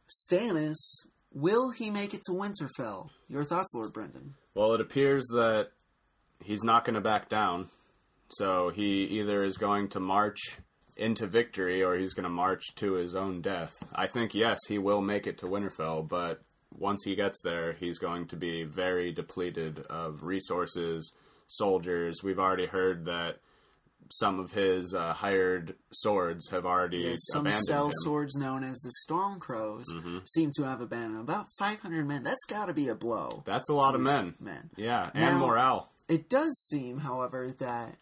Stannis, 0.08 1.06
will 1.32 1.70
he 1.70 1.90
make 1.90 2.12
it 2.14 2.20
to 2.26 2.32
Winterfell? 2.32 3.08
Your 3.28 3.44
thoughts, 3.44 3.74
Lord 3.74 3.92
Brendan? 3.92 4.34
Well, 4.54 4.74
it 4.74 4.80
appears 4.80 5.26
that 5.28 5.70
he's 6.42 6.64
not 6.64 6.84
going 6.84 6.94
to 6.94 7.00
back 7.00 7.28
down. 7.28 7.68
So 8.30 8.68
he 8.68 9.04
either 9.04 9.42
is 9.42 9.56
going 9.56 9.88
to 9.88 10.00
march 10.00 10.58
into 10.98 11.26
victory 11.26 11.82
or 11.82 11.96
he's 11.96 12.14
going 12.14 12.24
to 12.24 12.28
march 12.30 12.62
to 12.76 12.92
his 12.94 13.14
own 13.14 13.40
death. 13.40 13.76
I 13.94 14.06
think, 14.06 14.34
yes, 14.34 14.58
he 14.68 14.78
will 14.78 15.00
make 15.00 15.26
it 15.26 15.38
to 15.38 15.46
Winterfell, 15.46 16.08
but 16.08 16.40
once 16.76 17.02
he 17.04 17.14
gets 17.14 17.40
there, 17.42 17.72
he's 17.74 17.98
going 17.98 18.26
to 18.28 18.36
be 18.36 18.64
very 18.64 19.12
depleted 19.12 19.80
of 19.90 20.22
resources, 20.22 21.12
soldiers. 21.46 22.22
We've 22.22 22.38
already 22.38 22.66
heard 22.66 23.04
that 23.06 23.38
some 24.10 24.40
of 24.40 24.52
his 24.52 24.94
uh, 24.94 25.12
hired 25.12 25.74
swords 25.92 26.48
have 26.50 26.64
already 26.64 26.98
Yes, 27.00 27.18
some 27.32 27.50
cell 27.50 27.86
him. 27.86 27.92
swords 28.02 28.36
known 28.36 28.64
as 28.64 28.76
the 28.78 28.92
Stormcrows 29.06 29.84
seem 30.24 30.50
to 30.56 30.62
have 30.64 30.80
abandoned 30.80 31.20
about 31.20 31.46
500 31.58 32.06
men. 32.08 32.22
That's 32.22 32.44
got 32.48 32.66
to 32.66 32.74
be 32.74 32.88
a 32.88 32.94
blow. 32.94 33.42
That's 33.44 33.68
a 33.68 33.74
lot 33.74 33.94
of 33.94 34.00
men. 34.00 34.34
Men. 34.40 34.70
Yeah, 34.76 35.10
and 35.14 35.22
Now- 35.24 35.46
morale. 35.46 35.90
It 36.08 36.30
does 36.30 36.58
seem, 36.70 37.00
however, 37.00 37.50
that 37.58 37.96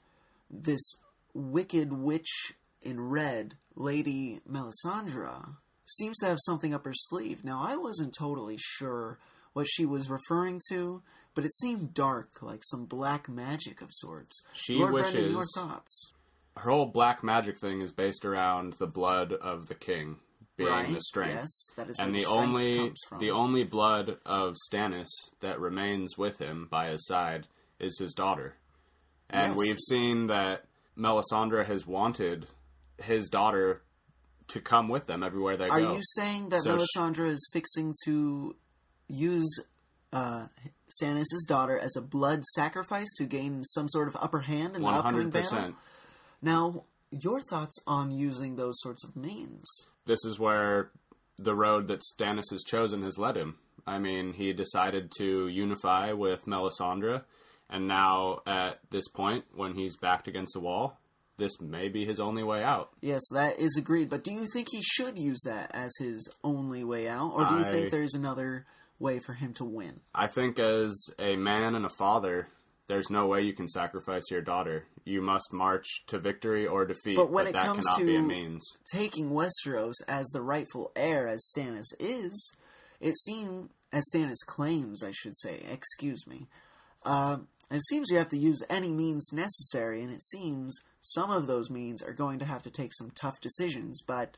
this 0.49 0.95
wicked 1.35 1.93
witch 1.93 2.53
in 2.83 3.01
red, 3.01 3.55
Lady 3.75 4.41
Melisandre, 4.51 5.57
seems 5.85 6.19
to 6.19 6.27
have 6.27 6.39
something 6.41 6.75
up 6.75 6.85
her 6.85 6.93
sleeve. 6.95 7.45
Now, 7.45 7.61
I 7.63 7.77
wasn't 7.77 8.15
totally 8.19 8.57
sure 8.59 9.19
what 9.53 9.67
she 9.69 9.87
was 9.87 10.11
referring 10.11 10.61
to, 10.71 11.03
but 11.35 11.45
it 11.45 11.55
seemed 11.55 11.95
dark, 11.95 12.43
like 12.43 12.63
some 12.65 12.85
black 12.87 13.29
magic 13.29 13.81
of 13.81 13.89
sorts. 13.93 14.43
She 14.53 14.75
Lord 14.79 14.93
Brendan, 14.93 15.15
wishes- 15.15 15.33
your 15.35 15.45
thoughts? 15.57 16.13
her 16.59 16.71
whole 16.71 16.87
black 16.87 17.23
magic 17.23 17.59
thing 17.59 17.83
is 17.83 17.93
based 17.93 18.25
around 18.25 18.73
the 18.75 18.87
blood 18.87 19.31
of 19.35 19.67
the 19.69 19.75
king 19.75 20.17
being 20.57 20.71
right? 20.71 20.89
the 20.89 21.03
strength. 21.03 21.35
Yes, 21.35 21.67
that 21.77 21.89
is 21.91 21.99
and 21.99 22.15
the 22.15 22.25
only 22.25 22.93
the 23.19 23.31
only 23.31 23.63
blood 23.63 24.17
of 24.25 24.55
Stannis 24.73 25.09
that 25.41 25.61
remains 25.61 26.17
with 26.17 26.39
him 26.39 26.67
by 26.71 26.87
his 26.89 27.07
side 27.07 27.47
is 27.79 27.99
his 27.99 28.15
daughter. 28.15 28.55
And 29.29 29.51
Yes. 29.51 29.59
we've 29.59 29.79
seen 29.79 30.29
that 30.29 30.65
Melisandre 30.97 31.67
has 31.67 31.87
wanted 31.87 32.47
his 33.03 33.29
daughter 33.29 33.83
to 34.49 34.61
come 34.61 34.89
with 34.89 35.07
them 35.07 35.23
everywhere 35.23 35.57
they 35.57 35.69
Are 35.69 35.81
go. 35.81 35.89
Are 35.89 35.95
you 35.95 36.01
saying 36.03 36.51
that 36.51 36.63
So 36.63 36.77
Melisandre 36.77 37.29
is 37.29 37.49
fixing 37.53 37.95
to 38.05 38.55
use 39.09 39.65
uh, 40.13 40.47
Stannis' 40.89 41.47
daughter 41.47 41.79
as 41.79 41.97
a 41.97 42.03
blood 42.03 42.45
sacrifice 42.45 43.13
to 43.17 43.27
gain 43.27 43.65
some 43.65 43.89
sort 43.89 44.09
of 44.09 44.17
upper 44.21 44.41
hand 44.41 44.77
in 44.77 44.83
the 44.83 44.89
upcoming 44.89 45.31
battle? 45.31 45.75
Now, 46.43 46.85
your 47.11 47.41
thoughts 47.41 47.79
on 47.87 48.11
using 48.11 48.57
those 48.57 48.81
sorts 48.81 49.05
of 49.05 49.17
means? 49.17 49.65
This 50.07 50.25
is 50.25 50.39
where 50.39 50.91
the 51.37 51.55
road 51.55 51.89
that 51.89 52.01
Stannis 52.01 52.51
has 52.51 52.63
chosen 52.63 53.03
has 53.03 53.19
led 53.19 53.37
him. 53.37 53.57
I 53.87 53.99
mean, 53.99 54.33
he 54.33 54.53
decided 54.53 55.13
to 55.19 55.49
unify 55.49 56.13
with 56.13 56.47
Melisandre, 56.47 57.25
and 57.71 57.87
now 57.87 58.41
at 58.47 58.81
this 58.91 59.09
point, 59.09 59.45
when 59.55 59.75
he's 59.75 59.97
backed 59.97 60.29
against 60.29 60.55
the 60.55 60.61
wall, 60.61 60.99
this 61.39 61.61
may 61.61 61.89
be 61.89 62.05
his 62.05 62.19
only 62.21 62.43
way 62.43 62.63
out. 62.63 62.91
Yes, 63.01 63.23
that 63.33 63.59
is 63.59 63.77
agreed. 63.77 64.09
But 64.09 64.25
do 64.25 64.33
you 64.33 64.47
think 64.53 64.69
he 64.71 64.83
should 64.83 65.19
use 65.19 65.41
that 65.45 65.71
as 65.75 65.93
his 65.99 66.29
only 66.43 66.85
way 66.85 67.09
out, 67.09 67.33
or 67.35 67.45
do 67.47 67.55
you 67.57 67.61
I- 67.65 67.69
think 67.71 67.91
there's 67.91 68.15
another 68.15 68.67
way 68.99 69.19
for 69.19 69.35
him 69.35 69.53
to 69.55 69.65
win? 69.65 70.01
I 70.15 70.27
think 70.27 70.59
as 70.59 71.11
a 71.19 71.37
man 71.37 71.75
and 71.75 71.85
a 71.85 71.91
father, 71.91 72.49
there's 72.89 73.11
no 73.11 73.27
way 73.27 73.43
you 73.43 73.53
can 73.53 73.69
sacrifice 73.69 74.23
your 74.31 74.41
daughter. 74.43 74.87
You 75.05 75.21
must 75.21 75.53
march 75.53 75.87
to 76.07 76.19
victory 76.19 76.67
or 76.67 76.87
defeat, 76.87 77.17
But 77.17 77.31
when 77.31 77.47
it 77.47 77.53
that 77.53 77.67
comes 77.67 77.85
cannot 77.87 78.01
be 78.07 78.17
a 78.17 78.21
to- 78.21 78.27
means. 78.27 78.65
taking 78.93 79.31
Westeros 79.31 79.95
as 80.09 80.27
the 80.29 80.41
rightful 80.43 80.91
heir, 80.97 81.27
as 81.29 81.53
Stannis 81.55 81.93
is, 81.99 82.55
it 83.01 83.17
seems, 83.19 83.69
as 83.93 84.05
Stannis 84.13 84.45
claims, 84.47 85.03
I 85.05 85.11
should 85.13 85.37
say, 85.37 85.61
excuse 85.71 86.27
me, 86.27 86.47
uh, 87.05 87.39
it 87.71 87.83
seems 87.83 88.11
you 88.11 88.19
have 88.19 88.29
to 88.29 88.39
use 88.39 88.63
any 88.71 88.93
means 88.93 89.31
necessary, 89.33 90.03
and 90.03 90.13
it 90.13 90.23
seems 90.23 90.79
some 91.01 91.31
of 91.31 91.47
those 91.47 91.71
means 91.71 92.03
are 92.03 92.13
going 92.13 92.39
to 92.39 92.45
have 92.45 92.63
to 92.63 92.71
take 92.71 92.93
some 92.95 93.11
tough 93.11 93.41
decisions, 93.41 94.03
but 94.03 94.37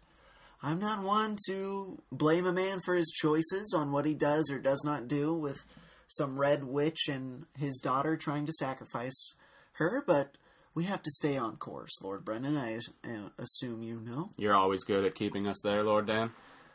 I'm 0.63 0.79
not 0.79 1.03
one 1.03 1.37
to 1.47 2.03
blame 2.11 2.47
a 2.47 2.53
man 2.53 2.81
for 2.81 2.95
his 2.95 3.11
choices 3.11 3.75
on 3.77 3.93
what 3.93 4.07
he 4.07 4.15
does 4.15 4.51
or 4.51 4.59
does 4.59 4.83
not 4.85 5.09
do 5.09 5.35
with 5.35 5.65
some 6.09 6.39
red 6.39 6.65
witch 6.65 7.09
and 7.09 7.45
his 7.59 7.81
daughter 7.81 8.17
trying 8.17 8.47
to 8.47 8.53
sacrifice 8.53 9.35
her, 9.75 10.03
but 10.07 10.37
we 10.75 10.85
have 10.85 11.03
to 11.03 11.11
stay 11.11 11.37
on 11.37 11.57
course, 11.57 12.01
Lord 12.03 12.25
Brendan. 12.25 12.57
I 12.57 12.79
uh, 13.05 13.31
assume 13.39 13.83
you 13.83 14.01
know. 14.01 14.31
You're 14.37 14.55
always 14.55 14.85
good 14.85 15.05
at 15.05 15.15
keeping 15.15 15.47
us 15.47 15.61
there, 15.63 15.83
Lord 15.83 16.07
Dan. 16.07 16.31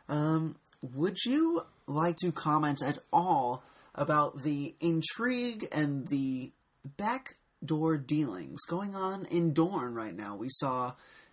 Um, 0.08 0.56
would 0.82 1.18
you 1.24 1.62
like 1.86 2.16
to 2.18 2.30
comment 2.30 2.80
at 2.86 2.98
all 3.12 3.62
about 3.94 4.42
the 4.42 4.74
intrigue 4.80 5.66
and 5.72 6.08
the 6.08 6.52
backdoor 6.96 7.96
dealings 7.98 8.60
going 8.68 8.94
on 8.94 9.26
in 9.26 9.52
Dorne 9.52 9.94
right 9.94 10.14
now? 10.14 10.36
We 10.36 10.48
saw 10.50 10.92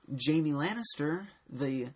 Jaime 0.09 0.51
Lannister, 0.51 1.27
the 1.49 1.89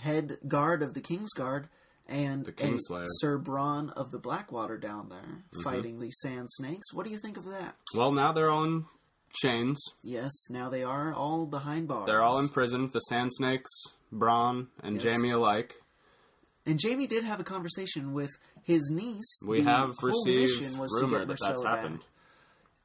head 0.00 0.38
guard 0.46 0.82
of 0.82 0.94
the 0.94 1.00
Kingsguard, 1.00 1.66
and 2.08 2.44
The 2.44 2.52
a 2.52 3.04
Sir 3.06 3.38
Bronn 3.38 3.92
of 3.92 4.10
the 4.10 4.18
Blackwater 4.18 4.76
down 4.76 5.08
there 5.08 5.18
mm-hmm. 5.18 5.62
fighting 5.62 5.98
the 5.98 6.10
Sand 6.10 6.48
Snakes. 6.50 6.92
What 6.92 7.06
do 7.06 7.12
you 7.12 7.18
think 7.18 7.36
of 7.36 7.44
that? 7.46 7.76
Well, 7.94 8.12
now 8.12 8.32
they're 8.32 8.50
on 8.50 8.86
chains. 9.34 9.82
Yes, 10.02 10.30
now 10.50 10.68
they 10.68 10.82
are 10.82 11.14
all 11.14 11.46
behind 11.46 11.88
bars. 11.88 12.06
They're 12.06 12.22
all 12.22 12.38
imprisoned. 12.38 12.90
The 12.90 13.00
Sand 13.00 13.32
Snakes, 13.34 13.70
Bronn, 14.12 14.66
and 14.82 15.00
Yes. 15.00 15.12
Jaime 15.12 15.30
alike. 15.30 15.74
And 16.64 16.78
Jaime 16.82 17.06
did 17.06 17.24
have 17.24 17.40
a 17.40 17.44
conversation 17.44 18.12
with 18.12 18.30
his 18.62 18.90
niece. 18.92 19.38
We 19.44 19.62
The 19.62 19.70
have 19.70 19.94
whole 19.98 20.10
received 20.26 20.60
mission 20.62 20.78
was 20.78 20.96
rumor 21.00 21.20
to 21.20 21.26
get 21.26 21.28
that 21.28 21.38
that's 21.40 21.60
Myrcella 21.60 21.64
back. 21.64 21.78
happened. 21.80 22.04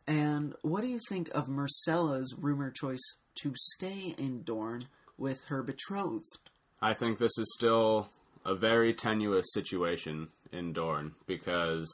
And 0.07 0.55
what 0.62 0.81
do 0.81 0.88
you 0.88 1.00
think 1.10 1.29
of 1.36 1.48
Myrcella's 1.48 2.36
rumor 2.39 2.72
choice 2.72 3.03
to 3.41 3.53
stay 3.55 4.13
in 4.17 4.41
Dorne 4.43 4.84
with 5.17 5.43
her 5.50 5.62
betrothed? 5.62 6.50
I 6.81 6.93
think 6.93 7.17
this 7.19 7.38
is 7.38 7.53
still 7.57 8.10
a 8.46 8.55
very 8.55 8.93
tenuous 8.93 9.46
situation 9.53 10.29
in 10.51 10.74
Dorne 10.74 11.15
because 11.25 11.88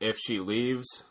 if 0.00 0.16
she 0.18 0.40
leaves, 0.40 1.04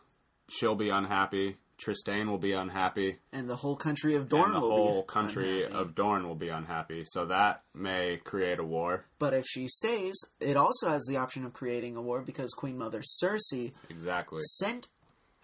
she'll 0.49 0.75
be 0.75 0.89
unhappy. 0.89 1.55
Trystane 1.83 2.27
will 2.27 2.37
be 2.37 2.53
unhappy. 2.53 3.17
And 3.31 3.49
the 3.49 3.55
whole 3.55 3.75
country 3.75 4.15
of 4.15 4.29
Dorne 4.29 4.45
and 4.45 4.55
the 4.55 4.59
will 4.61 4.69
whole 4.69 5.01
be 5.01 5.07
country 5.07 5.63
unhappy. 5.63 5.81
of 5.81 5.95
Dorne 5.95 6.27
will 6.27 6.35
be 6.35 6.49
unhappy. 6.49 7.03
So 7.05 7.25
that 7.25 7.63
may 7.73 8.17
create 8.23 8.59
a 8.59 8.63
war. 8.63 9.05
But 9.19 9.33
if 9.33 9.45
she 9.47 9.67
stays, 9.67 10.15
it 10.39 10.55
also 10.57 10.89
has 10.89 11.03
the 11.05 11.17
option 11.17 11.45
of 11.45 11.53
creating 11.53 11.95
a 11.95 12.01
war 12.01 12.21
because 12.21 12.51
Queen 12.53 12.77
Mother 12.77 13.01
Cersei 13.01 13.73
Exactly. 13.89 14.39
sent 14.43 14.87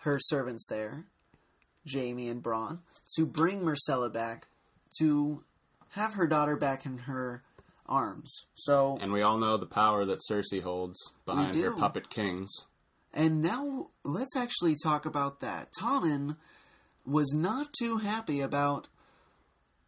her 0.03 0.17
servants 0.19 0.65
there, 0.69 1.05
Jaime 1.91 2.29
and 2.29 2.41
Bronn, 2.41 2.79
to 3.15 3.25
bring 3.25 3.61
Myrcella 3.61 4.11
back 4.11 4.47
to 4.99 5.43
have 5.93 6.13
her 6.13 6.27
daughter 6.27 6.55
back 6.55 6.85
in 6.85 6.99
her 6.99 7.43
arms. 7.87 8.45
So 8.53 8.97
And 9.01 9.11
we 9.11 9.21
all 9.23 9.37
know 9.39 9.57
the 9.57 9.65
power 9.65 10.05
that 10.05 10.19
Cersei 10.29 10.61
holds 10.61 10.99
behind 11.25 11.55
her 11.55 11.75
puppet 11.75 12.09
kings. 12.09 12.51
And 13.19 13.41
now 13.41 13.87
let's 14.05 14.37
actually 14.37 14.75
talk 14.81 15.05
about 15.05 15.41
that. 15.41 15.73
Tommen 15.77 16.37
was 17.05 17.33
not 17.33 17.73
too 17.77 17.97
happy 17.97 18.39
about 18.39 18.87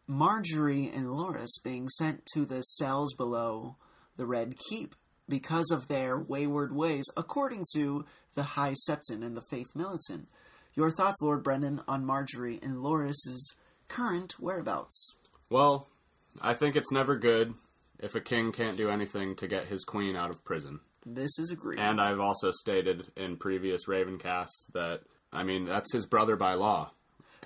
Margaery 0.06 0.94
and 0.94 1.06
Loras 1.06 1.52
being 1.64 1.88
sent 1.88 2.26
to 2.34 2.44
the 2.44 2.60
cells 2.60 3.14
below 3.14 3.76
the 4.18 4.26
Red 4.26 4.56
Keep 4.68 4.94
because 5.26 5.70
of 5.70 5.88
their 5.88 6.18
wayward 6.18 6.76
ways, 6.76 7.06
according 7.16 7.64
to 7.72 8.04
the 8.34 8.42
High 8.42 8.74
Septon 8.86 9.24
and 9.24 9.34
the 9.34 9.46
Faith 9.48 9.74
Militant. 9.74 10.28
Your 10.74 10.90
thoughts, 10.90 11.22
Lord 11.22 11.42
Brendan, 11.42 11.80
on 11.88 12.04
Margaery 12.04 12.62
and 12.62 12.84
Loras's 12.84 13.56
current 13.88 14.34
whereabouts? 14.40 15.16
Well, 15.48 15.88
I 16.42 16.52
think 16.52 16.76
it's 16.76 16.92
never 16.92 17.16
good 17.16 17.54
if 17.98 18.14
a 18.14 18.20
king 18.20 18.52
can't 18.52 18.76
do 18.76 18.90
anything 18.90 19.36
to 19.36 19.46
get 19.46 19.68
his 19.68 19.84
queen 19.84 20.16
out 20.16 20.28
of 20.28 20.44
prison. 20.44 20.80
This 21.04 21.38
is 21.38 21.50
agreed. 21.50 21.78
And 21.78 22.00
I've 22.00 22.20
also 22.20 22.52
stated 22.52 23.08
in 23.16 23.36
previous 23.36 23.86
Ravencast 23.86 24.72
that 24.74 25.00
I 25.32 25.42
mean 25.42 25.64
that's 25.64 25.92
his 25.92 26.06
brother 26.06 26.36
by 26.36 26.54
law. 26.54 26.92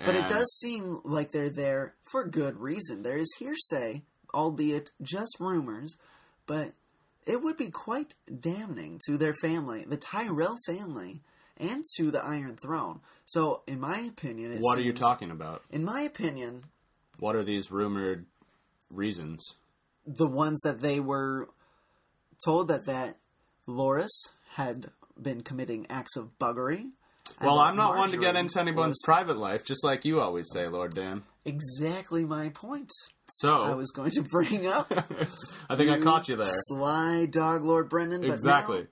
but 0.05 0.15
it 0.15 0.27
does 0.29 0.51
seem 0.59 0.99
like 1.03 1.31
they're 1.31 1.49
there 1.49 1.95
for 2.11 2.23
good 2.27 2.57
reason. 2.57 3.01
There 3.03 3.17
is 3.17 3.33
hearsay, 3.39 4.03
albeit 4.33 4.91
just 5.01 5.37
rumors, 5.39 5.97
but 6.45 6.73
it 7.25 7.41
would 7.41 7.57
be 7.57 7.69
quite 7.71 8.13
damning 8.39 8.99
to 9.07 9.17
their 9.17 9.33
family, 9.33 9.83
the 9.87 9.97
Tyrell 9.97 10.55
family, 10.67 11.21
and 11.57 11.83
to 11.97 12.11
the 12.11 12.23
Iron 12.23 12.55
Throne. 12.55 13.01
So, 13.25 13.63
in 13.67 13.79
my 13.79 13.97
opinion, 13.99 14.53
it 14.53 14.59
What 14.61 14.77
are 14.77 14.83
you 14.83 14.93
talking 14.93 15.31
about? 15.31 15.63
In 15.71 15.83
my 15.83 16.01
opinion, 16.01 16.65
What 17.19 17.35
are 17.35 17.43
these 17.43 17.71
rumored 17.71 18.27
reasons? 18.91 19.43
the 20.05 20.27
ones 20.29 20.61
that 20.63 20.79
they 20.79 20.99
were 21.01 21.49
told 22.45 22.69
that 22.69 22.85
that 22.85 23.17
Loras 23.67 24.09
had 24.53 24.91
been 25.21 25.41
committing 25.41 25.85
acts 25.89 26.15
of 26.15 26.37
buggery. 26.39 26.89
Well, 27.41 27.59
I'm 27.59 27.75
not 27.75 27.97
one 27.97 28.09
to 28.09 28.17
get 28.17 28.35
into 28.35 28.59
anyone's 28.59 28.97
private 29.03 29.37
life, 29.37 29.65
just 29.65 29.83
like 29.83 30.05
you 30.05 30.19
always 30.21 30.47
say, 30.51 30.67
Lord 30.67 30.95
Dan. 30.95 31.23
exactly 31.45 32.23
my 32.25 32.49
point. 32.49 32.89
So 33.29 33.61
I 33.63 33.73
was 33.75 33.91
going 33.91 34.11
to 34.11 34.21
bring 34.21 34.65
up. 34.67 34.91
I 35.69 35.75
think 35.75 35.89
I 35.91 35.99
caught 35.99 36.29
you 36.29 36.37
there. 36.37 36.47
Sly 36.49 37.27
dog 37.29 37.63
Lord 37.63 37.89
Brendan. 37.89 38.21
But 38.21 38.31
Exactly. 38.31 38.81
now 38.81 38.87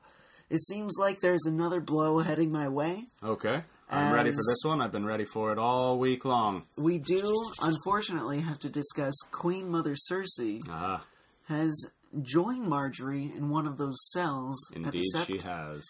it 0.50 0.60
seems 0.60 0.96
like 1.00 1.22
there's 1.22 1.46
another 1.46 1.80
blow 1.80 2.20
heading 2.20 2.52
my 2.52 2.68
way. 2.68 3.06
Okay. 3.24 3.62
I'm 3.90 4.14
ready 4.14 4.32
for 4.32 4.36
this 4.38 4.62
one. 4.64 4.82
I've 4.82 4.92
been 4.92 5.06
ready 5.06 5.26
for 5.26 5.52
it 5.52 5.58
all 5.58 5.98
week 5.98 6.26
long. 6.26 6.64
We 6.76 6.98
do, 6.98 7.34
unfortunately, 7.62 8.40
have 8.42 8.60
to 8.60 8.70
discuss 8.70 9.14
Queen 9.32 9.70
Mother 9.70 9.96
Cersei 9.96 10.62
Ah, 10.70 11.06
has 11.48 11.92
joined 12.22 12.68
Margaery 12.72 13.36
in 13.36 13.50
one 13.50 13.68
of 13.68 13.78
those 13.78 13.98
cells 14.12 14.58
at 14.72 14.82
the 14.82 14.86
indeed 14.88 15.04
Sept. 15.16 15.26
she 15.28 15.40
has. 15.48 15.84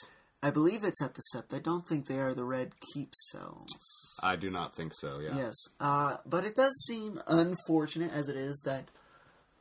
I 0.44 0.52
believe 0.52 0.84
it's 0.84 1.02
at 1.02 1.16
the 1.16 1.22
Sept. 1.36 1.56
I 1.56 1.60
don't 1.60 1.88
think 1.88 2.06
they 2.06 2.20
are 2.20 2.34
the 2.34 2.44
Red 2.46 2.74
Keep 2.94 3.16
cells. 3.16 4.16
I 4.22 4.36
do 4.36 4.50
not 4.52 4.76
think 4.76 4.94
so, 4.94 5.20
yeah. 5.20 5.36
Yes, 5.36 5.56
uh, 5.80 6.18
but 6.26 6.46
it 6.46 6.56
does 6.56 6.74
seem 6.88 7.20
unfortunate 7.28 8.12
as 8.14 8.28
it 8.30 8.36
is 8.36 8.62
that 8.66 8.92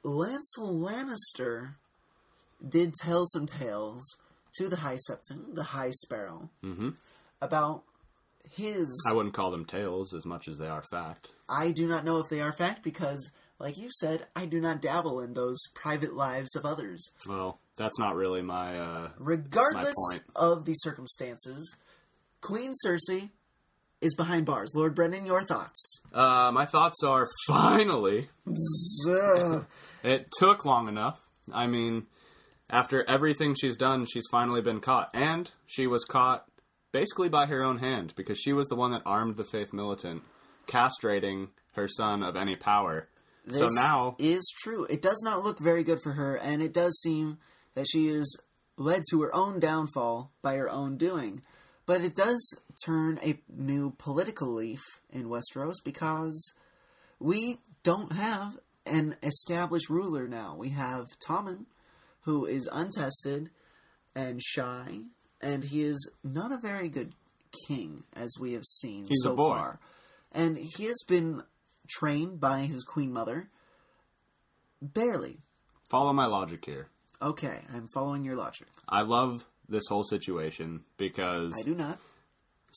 Lancel 0.04 0.70
Lannister 0.72 1.74
did 2.66 2.92
tell 2.94 3.24
some 3.26 3.46
tales 3.46 4.16
to 4.58 4.68
the 4.68 4.76
High 4.76 4.98
Septon, 5.08 5.54
the 5.54 5.64
High 5.64 5.90
Sparrow, 5.90 6.50
Mhm. 6.62 6.94
about 7.40 7.82
his. 8.50 9.02
I 9.08 9.12
wouldn't 9.14 9.34
call 9.34 9.50
them 9.50 9.64
tales 9.64 10.12
as 10.14 10.24
much 10.26 10.46
as 10.48 10.58
they 10.58 10.68
are 10.68 10.82
fact. 10.82 11.32
I 11.48 11.72
do 11.72 11.88
not 11.88 12.04
know 12.04 12.18
if 12.18 12.28
they 12.28 12.40
are 12.42 12.52
fact 12.52 12.82
because, 12.82 13.30
like 13.58 13.76
you 13.78 13.88
said, 13.90 14.26
I 14.36 14.46
do 14.46 14.60
not 14.60 14.82
dabble 14.82 15.20
in 15.20 15.34
those 15.34 15.58
private 15.74 16.14
lives 16.14 16.54
of 16.56 16.64
others. 16.64 17.10
Well, 17.28 17.60
that's 17.76 17.98
not 17.98 18.14
really 18.16 18.42
my 18.42 18.76
uh 18.78 19.08
Regardless 19.18 19.94
point. 20.10 20.24
of 20.36 20.64
the 20.64 20.74
circumstances, 20.74 21.76
Queen 22.40 22.72
Cersei 22.84 23.30
is 24.00 24.14
behind 24.14 24.44
bars. 24.46 24.72
Lord 24.74 24.94
Brennan, 24.94 25.24
your 25.26 25.42
thoughts? 25.42 26.02
uh 26.12 26.50
my 26.52 26.64
thoughts 26.66 27.02
are 27.04 27.26
finally 27.48 28.28
It 30.02 30.28
took 30.38 30.64
long 30.64 30.88
enough. 30.88 31.20
I 31.52 31.66
mean, 31.66 32.06
after 32.70 33.04
everything 33.08 33.54
she's 33.54 33.76
done, 33.76 34.04
she's 34.06 34.26
finally 34.30 34.60
been 34.62 34.80
caught. 34.80 35.10
And 35.14 35.50
she 35.66 35.86
was 35.86 36.04
caught 36.04 36.46
basically 36.92 37.28
by 37.28 37.46
her 37.46 37.62
own 37.62 37.78
hand 37.78 38.14
because 38.16 38.38
she 38.38 38.52
was 38.52 38.66
the 38.68 38.76
one 38.76 38.90
that 38.92 39.02
armed 39.04 39.36
the 39.36 39.44
Faith 39.44 39.72
Militant, 39.72 40.22
castrating 40.66 41.48
her 41.72 41.88
son 41.88 42.22
of 42.22 42.36
any 42.36 42.56
power. 42.56 43.08
So 43.50 43.64
This 43.64 43.74
now, 43.74 44.16
is 44.18 44.52
true. 44.62 44.84
It 44.84 45.02
does 45.02 45.20
not 45.24 45.42
look 45.44 45.60
very 45.60 45.82
good 45.84 46.00
for 46.02 46.12
her, 46.12 46.36
and 46.36 46.62
it 46.62 46.72
does 46.72 46.98
seem 47.00 47.38
that 47.74 47.86
she 47.90 48.08
is 48.08 48.40
led 48.76 49.02
to 49.10 49.22
her 49.22 49.34
own 49.34 49.60
downfall 49.60 50.32
by 50.42 50.56
her 50.56 50.68
own 50.70 50.96
doing. 50.96 51.42
But 51.86 52.00
it 52.00 52.16
does 52.16 52.60
turn 52.84 53.18
a 53.24 53.38
new 53.48 53.90
political 53.98 54.52
leaf 54.54 54.80
in 55.12 55.28
Westeros 55.28 55.74
because 55.84 56.54
we 57.20 57.56
don't 57.82 58.12
have 58.12 58.56
an 58.86 59.16
established 59.22 59.90
ruler 59.90 60.26
now. 60.26 60.56
We 60.58 60.70
have 60.70 61.08
Tommen, 61.26 61.66
who 62.22 62.46
is 62.46 62.68
untested 62.72 63.50
and 64.14 64.40
shy, 64.42 65.00
and 65.42 65.64
he 65.64 65.82
is 65.82 66.10
not 66.22 66.52
a 66.52 66.58
very 66.58 66.88
good 66.88 67.14
king, 67.68 68.00
as 68.16 68.34
we 68.40 68.52
have 68.54 68.64
seen 68.64 69.04
He's 69.08 69.24
a 69.24 69.28
so 69.28 69.36
boy. 69.36 69.48
far. 69.50 69.80
And 70.32 70.56
he 70.58 70.84
has 70.84 71.02
been 71.06 71.42
trained 71.88 72.40
by 72.40 72.60
his 72.60 72.84
queen 72.84 73.12
mother. 73.12 73.48
Barely. 74.82 75.38
follow 75.88 76.12
my 76.12 76.26
logic 76.26 76.64
here. 76.64 76.88
Okay, 77.22 77.58
I'm 77.74 77.88
following 77.94 78.24
your 78.24 78.34
logic. 78.34 78.66
I 78.88 79.02
love 79.02 79.46
this 79.68 79.84
whole 79.88 80.04
situation 80.04 80.84
because 80.98 81.54
I 81.58 81.62
do 81.64 81.74
not. 81.74 81.98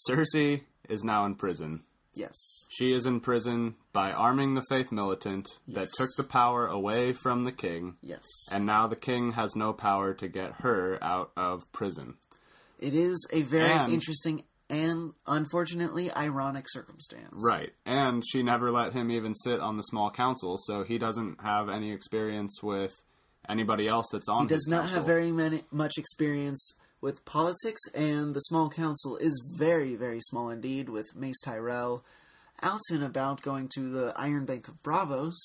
Cersei 0.10 0.62
is 0.88 1.03
now 1.03 1.25
in 1.25 1.36
prison. 1.36 1.84
Yes. 2.13 2.34
She 2.69 2.93
is 2.93 3.05
in 3.05 3.19
prison 3.19 3.75
by 3.93 4.12
arming 4.12 4.55
the 4.55 4.63
Faith 4.69 4.91
Militant 4.91 5.47
that 5.67 5.88
took 5.97 6.10
the 6.17 6.23
power 6.23 6.65
away 6.65 7.13
from 7.13 7.43
the 7.43 7.51
king. 7.51 7.97
Yes. 8.01 8.23
And 8.51 8.65
now 8.65 8.88
the 8.88 8.95
king 8.95 9.34
has 9.34 9.55
no 9.55 9.73
power 9.73 10.13
to 10.15 10.27
get 10.27 10.53
her 10.62 10.97
out 11.03 11.32
of 11.36 11.69
prison. 11.71 12.15
It 12.79 12.93
is 12.95 13.27
a 13.34 13.41
very 13.41 13.71
And- 13.71 13.91
interesting 13.93 14.43
and 14.69 15.13
unfortunately 15.25 16.12
ironic 16.12 16.65
circumstance. 16.67 17.43
Right. 17.45 17.71
And 17.86 18.23
she 18.27 18.43
never 18.43 18.71
let 18.71 18.93
him 18.93 19.12
even 19.12 19.34
sit 19.34 19.60
on 19.60 19.77
the 19.77 19.84
small 19.84 20.12
council, 20.12 20.58
so 20.58 20.84
he 20.84 20.97
doesn't 20.97 21.41
have 21.41 21.69
any 21.69 21.91
experience 21.91 22.62
with 22.62 22.93
anybody 23.47 23.88
else 23.88 24.08
that's 24.12 24.27
on 24.27 24.43
He 24.43 24.47
does 24.47 24.67
not 24.67 24.82
council. 24.82 24.97
have 24.97 25.06
very 25.06 25.32
many, 25.32 25.62
much 25.71 25.97
experience 25.97 26.73
with 26.99 27.23
politics, 27.25 27.82
and 27.93 28.34
the 28.34 28.41
small 28.41 28.69
council 28.69 29.17
is 29.17 29.41
very, 29.56 29.95
very 29.95 30.19
small 30.19 30.49
indeed, 30.49 30.89
with 30.89 31.15
Mace 31.15 31.39
Tyrell 31.41 32.03
out 32.62 32.82
and 32.91 33.03
about 33.03 33.41
going 33.41 33.69
to 33.75 33.89
the 33.89 34.13
Iron 34.15 34.45
Bank 34.45 34.67
of 34.67 34.82
Braavos 34.82 35.36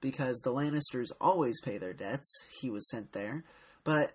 because 0.00 0.40
the 0.40 0.52
Lannisters 0.52 1.10
always 1.20 1.60
pay 1.60 1.78
their 1.78 1.94
debts. 1.94 2.46
He 2.60 2.68
was 2.68 2.88
sent 2.90 3.12
there. 3.12 3.44
But 3.84 4.12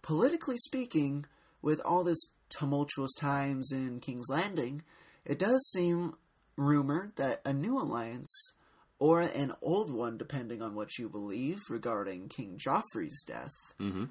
politically 0.00 0.56
speaking, 0.56 1.26
with 1.60 1.80
all 1.84 2.04
this 2.04 2.22
tumultuous 2.58 3.14
times 3.14 3.70
in 3.72 4.00
King's 4.00 4.28
Landing, 4.28 4.82
it 5.24 5.38
does 5.38 5.64
seem 5.72 6.14
rumored 6.56 7.16
that 7.16 7.40
a 7.44 7.52
new 7.52 7.78
alliance, 7.78 8.52
or 8.98 9.20
an 9.20 9.52
old 9.62 9.92
one, 9.92 10.16
depending 10.16 10.62
on 10.62 10.74
what 10.74 10.98
you 10.98 11.08
believe, 11.08 11.58
regarding 11.68 12.28
King 12.28 12.58
Joffrey's 12.58 13.22
death, 13.26 13.52
Mhm. 13.78 14.10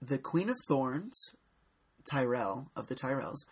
the 0.00 0.18
Queen 0.18 0.48
of 0.48 0.56
Thorns, 0.68 1.34
Tyrell 2.10 2.70
of 2.74 2.88
the 2.88 2.94
Tyrells, 2.94 3.44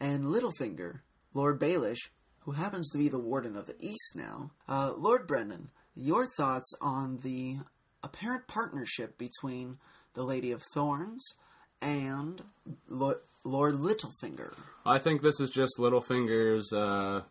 and 0.00 0.24
Littlefinger, 0.24 1.00
Lord 1.34 1.60
Baelish, 1.60 2.08
who 2.40 2.52
happens 2.52 2.88
to 2.90 2.98
be 2.98 3.08
the 3.08 3.18
Warden 3.18 3.56
of 3.56 3.66
the 3.66 3.76
East 3.84 4.14
now. 4.14 4.52
Uh, 4.66 4.94
Lord 4.96 5.26
Brendan, 5.26 5.70
your 5.94 6.26
thoughts 6.36 6.72
on 6.80 7.18
the 7.18 7.56
apparent 8.02 8.46
partnership 8.46 9.18
between 9.18 9.78
the 10.14 10.22
Lady 10.24 10.52
of 10.52 10.62
Thorns 10.72 11.34
and 11.82 12.44
Lo- 12.88 13.20
Lord 13.48 13.74
Littlefinger? 13.74 14.54
I 14.84 14.98
think 14.98 15.22
this 15.22 15.40
is 15.40 15.50
just 15.50 15.78
Littlefinger's 15.78 16.72
uh, 16.72 17.22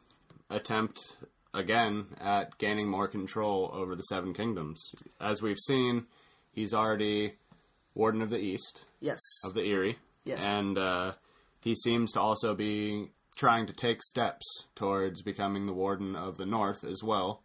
attempt 0.49 1.15
again 1.53 2.07
at 2.19 2.57
gaining 2.57 2.87
more 2.87 3.07
control 3.07 3.69
over 3.73 3.95
the 3.95 4.03
Seven 4.03 4.33
Kingdoms. 4.33 4.83
As 5.19 5.41
we've 5.41 5.59
seen, 5.65 6.07
he's 6.51 6.73
already 6.73 7.33
Warden 7.93 8.21
of 8.21 8.29
the 8.29 8.39
East, 8.39 8.85
Yes. 8.99 9.19
of 9.45 9.53
the 9.53 9.63
Eyrie. 9.63 9.97
Yes. 10.23 10.43
And 10.45 10.77
uh, 10.77 11.13
he 11.63 11.75
seems 11.75 12.11
to 12.13 12.19
also 12.19 12.53
be 12.55 13.11
trying 13.35 13.65
to 13.67 13.73
take 13.73 14.01
steps 14.03 14.45
towards 14.75 15.21
becoming 15.21 15.65
the 15.67 15.73
Warden 15.73 16.15
of 16.15 16.37
the 16.37 16.45
North 16.45 16.83
as 16.83 17.03
well. 17.03 17.43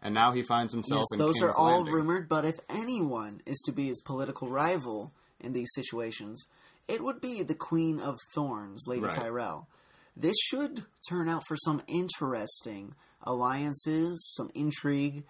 And 0.00 0.14
now 0.14 0.32
he 0.32 0.42
finds 0.42 0.72
himself 0.72 1.00
Yes, 1.00 1.06
in 1.12 1.18
those 1.18 1.34
King's 1.34 1.44
are 1.44 1.52
all 1.56 1.76
Landing. 1.76 1.94
rumored, 1.94 2.28
but 2.28 2.44
if 2.44 2.56
anyone 2.70 3.40
is 3.46 3.60
to 3.66 3.72
be 3.72 3.86
his 3.86 4.00
political 4.00 4.48
rival 4.48 5.12
in 5.40 5.52
these 5.52 5.70
situations, 5.74 6.44
it 6.88 7.02
would 7.02 7.20
be 7.20 7.42
the 7.42 7.54
Queen 7.54 8.00
of 8.00 8.16
Thorns, 8.34 8.84
Lady 8.86 9.02
Right. 9.02 9.12
Tyrell. 9.14 9.68
This 10.16 10.36
should 10.44 10.84
turn 11.08 11.28
out 11.28 11.42
for 11.46 11.56
some 11.56 11.82
interesting 11.88 12.94
alliances, 13.22 14.22
some 14.36 14.50
intrigue, 14.54 15.24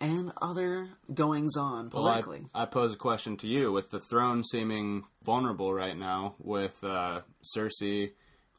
and 0.00 0.32
other 0.42 0.90
goings 1.14 1.56
on 1.56 1.88
Well, 1.90 2.06
I- 2.08 2.22
I, 2.54 2.64
pose 2.66 2.94
a 2.94 2.98
question 2.98 3.36
to 3.38 3.46
you. 3.46 3.72
With 3.72 3.90
the 3.90 4.00
throne 4.10 4.44
seeming 4.44 5.04
vulnerable 5.22 5.72
right 5.72 5.96
now, 5.96 6.34
with 6.38 6.82
uh, 6.84 7.22
Cersei 7.56 8.12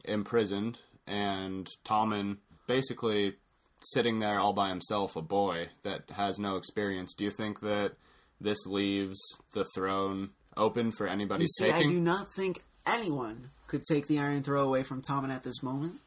imprisoned 0.05 0.79
and 1.05 1.67
Tommen 1.85 2.37
basically 2.65 3.35
sitting 3.81 4.19
there 4.19 4.39
all 4.39 4.53
by 4.53 4.69
himself, 4.69 5.15
a 5.15 5.21
boy 5.21 5.69
that 5.83 6.09
has 6.11 6.39
no 6.39 6.55
experience, 6.55 7.13
do 7.13 7.23
you 7.25 7.31
think 7.31 7.59
that 7.59 7.93
this 8.41 8.65
leaves 8.65 9.19
the 9.53 9.65
throne 9.75 10.31
open 10.57 10.91
for 10.91 11.07
anybody 11.07 11.43
you 11.43 11.47
see, 11.47 11.71
I 11.71 11.83
do 11.85 11.99
not 11.99 12.33
think 12.33 12.63
anyone 12.85 13.49
could 13.67 13.83
take 13.83 14.07
the 14.07 14.19
Iron 14.19 14.43
Throne 14.43 14.65
away 14.65 14.83
from 14.83 15.01
Tommen 15.01 15.31
at 15.31 15.43
this 15.43 15.61
moment, 15.61 15.99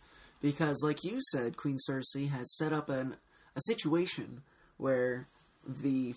because, 0.42 0.82
like 0.82 1.04
you 1.04 1.18
said, 1.32 1.56
Queen 1.56 1.76
Cersei 1.88 2.28
has 2.30 2.56
set 2.56 2.72
up 2.72 2.88
an, 2.88 3.16
a 3.54 3.60
situation 3.62 4.42
where 4.76 5.28
the 5.66 6.14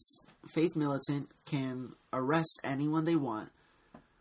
Faith 0.54 0.76
Militant 0.76 1.30
can 1.46 1.94
arrest 2.14 2.60
anyone 2.64 3.06
they 3.06 3.16
want, 3.16 3.50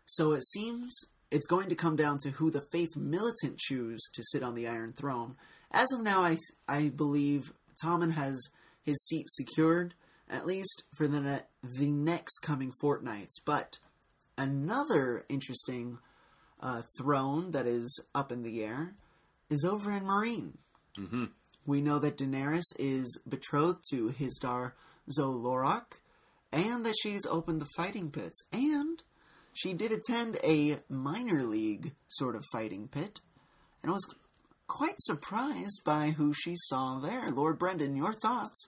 So 0.05 0.33
it 0.33 0.43
seems 0.43 1.05
it's 1.31 1.47
going 1.47 1.69
to 1.69 1.75
come 1.75 1.95
down 1.95 2.17
to 2.19 2.29
who 2.31 2.51
the 2.51 2.63
faith 2.71 2.95
militant 2.95 3.57
choose 3.57 4.01
to 4.13 4.23
sit 4.23 4.43
on 4.43 4.53
the 4.53 4.67
Iron 4.67 4.93
Throne. 4.93 5.35
As 5.71 5.91
of 5.91 6.01
now, 6.01 6.21
I, 6.21 6.37
I 6.67 6.89
believe 6.89 7.51
Tommen 7.83 8.11
has 8.11 8.49
his 8.83 9.03
seat 9.07 9.25
secured, 9.27 9.95
at 10.29 10.45
least 10.45 10.83
for 10.95 11.07
the, 11.07 11.19
ne- 11.19 11.41
the 11.63 11.89
next 11.89 12.39
coming 12.39 12.71
fortnights. 12.79 13.39
But 13.39 13.79
another 14.37 15.23
interesting 15.29 15.99
uh, 16.61 16.81
throne 16.97 17.51
that 17.51 17.65
is 17.65 17.99
up 18.15 18.31
in 18.31 18.43
the 18.43 18.63
air 18.63 18.95
is 19.49 19.63
over 19.65 19.91
in 19.91 20.03
Meereen. 20.03 20.53
Mhm. 20.95 21.31
We 21.65 21.81
know 21.81 21.99
that 21.99 22.17
Daenerys 22.17 22.75
is 22.77 23.19
betrothed 23.27 23.83
to 23.91 24.07
his 24.07 24.39
Hisdar 24.41 24.73
Zolorak, 25.17 25.99
and 26.51 26.85
that 26.85 26.95
she's 27.01 27.25
opened 27.25 27.61
the 27.61 27.69
fighting 27.75 28.11
pits. 28.11 28.43
And 28.51 29.01
she 29.53 29.73
did 29.73 29.91
attend 29.91 30.37
a 30.43 30.83
minor 30.89 31.43
league 31.43 31.95
sort 32.07 32.35
of 32.35 32.45
fighting 32.51 32.87
pit, 32.87 33.21
and 33.81 33.91
was 33.91 34.13
quite 34.67 34.99
surprised 34.99 35.81
by 35.85 36.11
who 36.11 36.33
she 36.33 36.55
saw 36.55 36.99
there. 36.99 37.29
Lord 37.29 37.59
Brendan, 37.59 37.95
your 37.95 38.13
thoughts 38.13 38.67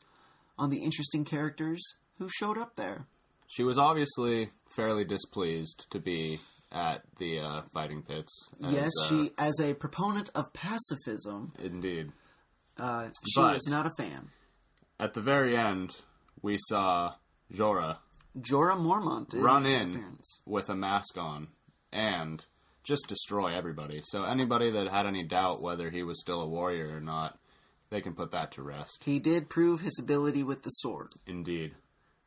on 0.58 0.70
the 0.70 0.84
interesting 0.84 1.26
characters 1.26 1.82
who 2.18 2.30
showed 2.30 2.58
up 2.58 2.76
there? 2.76 3.08
She 3.48 3.64
was 3.64 3.78
obviously 3.78 4.50
fairly 4.76 5.06
displeased 5.06 5.88
to 5.92 6.00
be 6.00 6.40
at 6.72 7.04
the 7.20 7.40
uh, 7.40 7.62
fighting 7.74 8.02
pits. 8.02 8.32
as, 8.64 8.74
yes, 8.74 8.92
uh, 9.04 9.08
she, 9.08 9.32
as 9.38 9.60
a 9.62 9.74
proponent 9.74 10.30
of 10.36 10.52
pacifism, 10.54 11.54
Indeed. 11.60 12.12
uh, 12.78 13.10
she 13.28 13.40
But- 13.42 13.54
was 13.56 13.68
not 13.68 13.86
a 13.86 13.92
fan. 13.98 14.30
At 15.00 15.14
the 15.14 15.22
very 15.22 15.56
end, 15.58 15.96
we 16.42 16.58
saw 16.70 17.16
Jorah 17.54 17.98
Jorah 18.38 18.78
Mormont 18.78 19.34
run 19.42 19.66
in 19.66 19.92
appearance. 19.96 20.40
with 20.46 20.70
a 20.70 20.76
mask 20.76 21.18
on 21.18 21.50
and 21.92 22.46
just 22.84 23.08
destroy 23.08 23.54
everybody. 23.54 24.02
So 24.06 24.24
anybody 24.24 24.70
that 24.72 24.88
had 24.88 25.06
any 25.06 25.24
doubt 25.24 25.62
whether 25.62 25.90
he 25.90 26.04
was 26.04 26.20
still 26.20 26.42
a 26.42 26.48
warrior 26.48 26.96
or 26.96 27.00
not, 27.02 27.40
they 27.90 28.02
can 28.02 28.14
put 28.14 28.32
that 28.32 28.52
to 28.54 28.64
rest. 28.64 29.04
He 29.06 29.20
did 29.20 29.50
prove 29.50 29.82
his 29.82 29.98
ability 30.00 30.44
with 30.44 30.64
the 30.64 30.70
sword. 30.70 31.10
Indeed. 31.26 31.76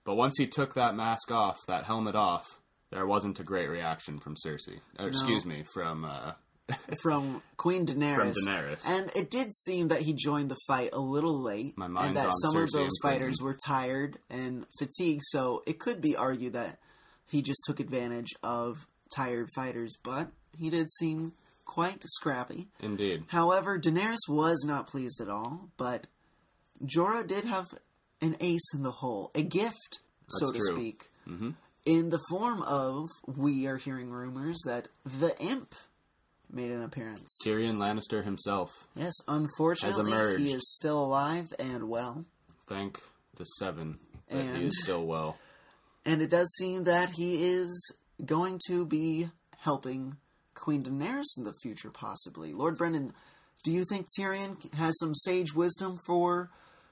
But 0.09 0.17
once 0.17 0.39
he 0.39 0.47
took 0.47 0.73
that 0.73 0.95
mask 0.97 1.31
off, 1.31 1.59
that 1.67 1.85
helmet 1.85 2.15
off, 2.15 2.63
there 2.91 3.07
wasn't 3.07 3.41
a 3.41 3.45
great 3.45 3.69
reaction 3.69 4.19
from 4.19 4.37
Cersei. 4.37 4.81
Or, 4.99 5.07
Excuse 5.07 5.45
me, 5.45 5.65
from 5.75 6.07
uh, 6.07 6.33
from 7.03 7.43
Queen 7.59 7.85
Daenerys. 7.85 8.33
From 8.33 8.55
Daenerys. 8.55 8.89
And 8.89 9.11
it 9.15 9.31
did 9.31 9.53
seem 9.53 9.89
that 9.89 10.01
he 10.01 10.15
joined 10.15 10.49
the 10.49 10.57
fight 10.67 10.89
a 10.95 10.99
little 10.99 11.45
late, 11.45 11.77
My 11.77 11.85
and 12.07 12.17
that 12.17 12.33
some 12.41 12.57
of 12.57 12.71
those 12.71 12.97
fighters 13.03 13.37
were 13.43 13.55
tired 13.67 14.17
and 14.31 14.65
fatigued. 14.79 15.25
So 15.25 15.63
it 15.67 15.79
could 15.79 16.01
be 16.01 16.17
argued 16.17 16.55
that 16.55 16.79
he 17.31 17.43
just 17.43 17.61
took 17.67 17.79
advantage 17.79 18.31
of 18.43 18.87
tired 19.15 19.51
fighters, 19.55 19.95
but 20.03 20.29
he 20.57 20.71
did 20.71 20.91
seem 20.91 21.35
quite 21.67 22.03
scrappy. 22.07 22.69
indeed. 22.81 23.25
However, 23.29 23.79
Daenerys 23.79 24.27
was 24.27 24.65
not 24.67 24.87
pleased 24.87 25.21
at 25.21 25.29
all, 25.29 25.69
but 25.77 26.07
Jorah 26.83 27.27
did 27.27 27.45
have 27.45 27.67
an 28.21 28.37
ace 28.41 28.75
in 28.75 28.83
the 28.83 28.91
hole, 28.91 29.31
a 29.35 29.43
gift, 29.43 30.01
so 30.29 30.53
to 30.53 30.59
true. 30.59 30.77
speak, 30.77 31.11
mm-hmm. 31.29 31.51
in 31.85 32.09
the 32.11 32.21
form 32.31 32.63
of 32.63 33.07
we 33.27 33.67
are 33.67 33.77
hearing 33.77 34.11
rumors 34.11 34.59
that 34.67 34.89
the 35.05 35.35
imp 35.41 35.75
made 36.51 36.71
an 36.71 36.83
appearance. 36.83 37.39
Tyrion 37.45 37.77
Lannister 37.77 38.25
himself. 38.25 38.71
Yes, 38.95 39.13
unfortunately, 39.29 40.11
emerged. 40.13 40.41
he 40.43 40.51
is 40.53 40.75
still 40.77 41.05
alive 41.05 41.47
and 41.59 41.89
well, 41.89 42.25
Thank 42.67 43.01
the 43.37 43.45
Seven 43.45 43.99
that 44.29 44.43
he 44.43 44.49
And- 44.49 44.63
is 44.65 44.83
still 44.83 45.07
well. 45.07 45.37
and 46.05 46.23
it 46.23 46.31
does 46.31 46.51
seem 46.59 46.85
that 46.85 47.11
he 47.17 47.45
is 47.51 47.95
going 48.25 48.59
to 48.67 48.85
be 48.87 49.29
helping 49.59 50.17
Queen 50.55 50.83
Daenerys 50.83 51.37
in 51.37 51.45
the 51.45 51.55
future, 51.63 51.91
possibly. 51.91 52.53
Lord 52.53 52.77
Brendan, 52.77 53.13
do 53.65 53.71
you 53.71 53.85
think 53.89 54.07
Tyrion 54.19 54.73
has 54.75 54.99
some 54.99 55.15
sage 55.15 55.55
wisdom 55.55 55.97
for 56.07 56.51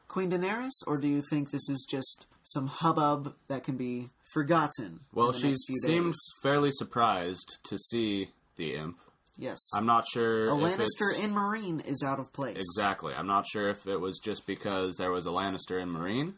Queen 0.09 0.31
Daenerys, 0.31 0.73
or 0.87 0.99
do 0.99 1.09
you 1.09 1.23
think 1.31 1.51
this 1.51 1.69
is 1.69 1.87
just 1.89 2.27
some 2.43 2.67
hubbub 2.69 3.35
that 3.49 3.65
can 3.65 3.77
be 3.77 4.11
forgotten? 4.33 5.01
Well, 5.13 5.33
she 5.33 5.55
seems 5.85 6.17
fairly 6.43 6.71
surprised 6.71 7.59
to 7.65 7.77
see 7.79 8.29
the 8.57 8.75
imp. 8.77 8.99
yes. 9.37 9.59
I'm 9.75 9.87
not 9.87 10.07
sure. 10.09 10.47
a 10.47 10.57
if 10.57 10.79
Lannister 10.79 11.23
in 11.23 11.35
Meereen 11.35 11.87
is 11.87 12.03
out 12.07 12.19
of 12.21 12.33
place. 12.33 12.57
Exactly. 12.57 13.13
I'm 13.15 13.27
not 13.27 13.47
sure 13.47 13.69
if 13.69 13.87
it 13.87 14.01
was 14.01 14.19
just 14.19 14.47
because 14.47 14.97
there 14.97 15.11
was 15.11 15.27
a 15.27 15.31
Lannister 15.31 15.81
in 15.81 15.91
Meereen, 15.91 16.35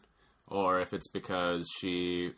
or 0.47 0.81
if 0.81 0.93
it's 0.93 1.07
because 1.07 1.69
she 1.79 2.31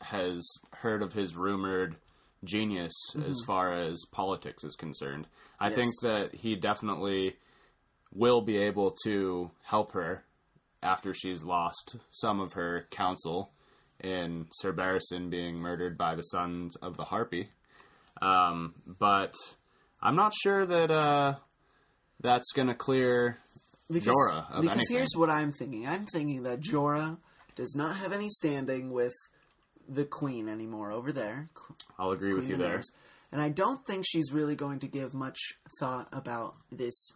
has 0.00 0.44
heard 0.78 1.02
of 1.02 1.12
his 1.12 1.36
rumored 1.36 1.96
genius 2.44 2.92
as 3.16 3.22
mm-hmm. 3.22 3.32
far 3.46 3.72
as 3.72 4.04
politics 4.12 4.64
is 4.64 4.76
concerned. 4.76 5.26
I 5.60 5.68
Yes. 5.68 5.76
think 5.76 5.92
that 6.02 6.34
he 6.36 6.54
definitely 6.56 7.36
will 8.12 8.40
be 8.40 8.56
able 8.56 8.94
to 9.04 9.50
help 9.64 9.92
her 9.92 10.24
after 10.82 11.12
she's 11.12 11.42
lost 11.42 11.96
some 12.10 12.40
of 12.40 12.52
her 12.52 12.86
counsel 12.90 13.50
in 14.02 14.46
Sir 14.52 14.72
Barristan 14.72 15.30
being 15.30 15.56
murdered 15.56 15.98
by 15.98 16.14
the 16.14 16.22
sons 16.22 16.76
of 16.76 16.96
the 16.96 17.04
Harpy. 17.04 17.48
Um, 18.22 18.74
but 18.86 19.34
I'm 20.00 20.16
not 20.16 20.32
sure 20.34 20.64
that 20.64 20.90
uh, 20.90 21.34
that's 22.20 22.52
going 22.52 22.68
to 22.68 22.74
clear 22.74 23.38
because, 23.90 24.08
Jorah 24.08 24.52
of 24.52 24.62
because 24.62 24.76
anything. 24.76 24.96
here's 24.96 25.14
what 25.16 25.30
I'm 25.30 25.52
thinking. 25.52 25.86
I'm 25.86 26.06
thinking 26.06 26.44
that 26.44 26.60
Jorah 26.60 27.18
does 27.54 27.74
not 27.76 27.96
have 27.96 28.12
any 28.12 28.28
standing 28.28 28.92
with 28.92 29.14
the 29.88 30.04
Queen 30.04 30.48
anymore 30.48 30.92
over 30.92 31.12
there. 31.12 31.48
I'll 31.98 32.12
agree 32.12 32.34
with 32.34 32.48
you 32.48 32.56
there. 32.56 32.78
Daenerys. 32.78 32.92
And 33.32 33.40
I 33.40 33.48
don't 33.48 33.84
think 33.86 34.04
she's 34.06 34.32
really 34.32 34.56
going 34.56 34.78
to 34.80 34.86
give 34.86 35.12
much 35.12 35.38
thought 35.80 36.08
about 36.12 36.54
this 36.70 37.12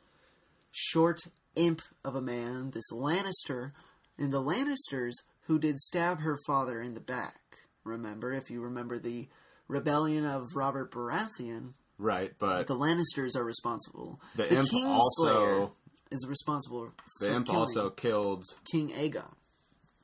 short 0.70 1.20
imp 1.56 1.80
of 2.04 2.14
a 2.14 2.22
man, 2.22 2.70
this 2.70 2.90
Lannister, 2.92 3.72
and 4.18 4.32
the 4.32 4.42
Lannisters 4.42 5.12
who 5.46 5.58
did 5.58 5.78
stab 5.78 6.20
her 6.20 6.38
father 6.46 6.80
in 6.80 6.94
the 6.94 7.00
back. 7.00 7.40
Remember, 7.84 8.32
if 8.32 8.50
you 8.50 8.60
remember 8.62 8.98
the 8.98 9.28
rebellion 9.68 10.24
of 10.24 10.46
Robert 10.54 10.90
Baratheon, 10.92 11.74
Right, 11.98 12.32
but 12.38 12.66
the 12.66 12.76
Lannisters 12.76 13.36
are 13.36 13.44
responsible. 13.44 14.20
The 14.34 14.44
the 14.44 14.58
imp 14.58 14.68
Kingslayer 14.68 14.86
also- 14.88 15.76
is 16.10 16.26
responsible 16.28 16.90
for 17.18 17.24
the 17.26 17.34
imp 17.34 17.48
also 17.50 17.90
killed 17.90 18.44
King 18.70 18.88
Aegon. 18.90 19.32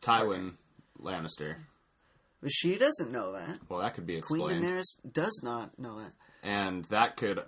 Tywin 0.00 0.54
Lannister. 1.00 1.56
But 2.40 2.52
she 2.52 2.78
doesn't 2.78 3.11
know 3.11 3.32
that. 3.32 3.58
Well, 3.68 3.80
that 3.80 3.94
could 3.94 4.06
be 4.06 4.16
explained. 4.16 4.61
Queen 4.61 4.62
Daenerys 4.62 5.12
does 5.12 5.40
not 5.42 5.76
know 5.78 5.98
that. 5.98 6.12
and 6.44 6.84
that 6.87 7.16
could 7.16 7.42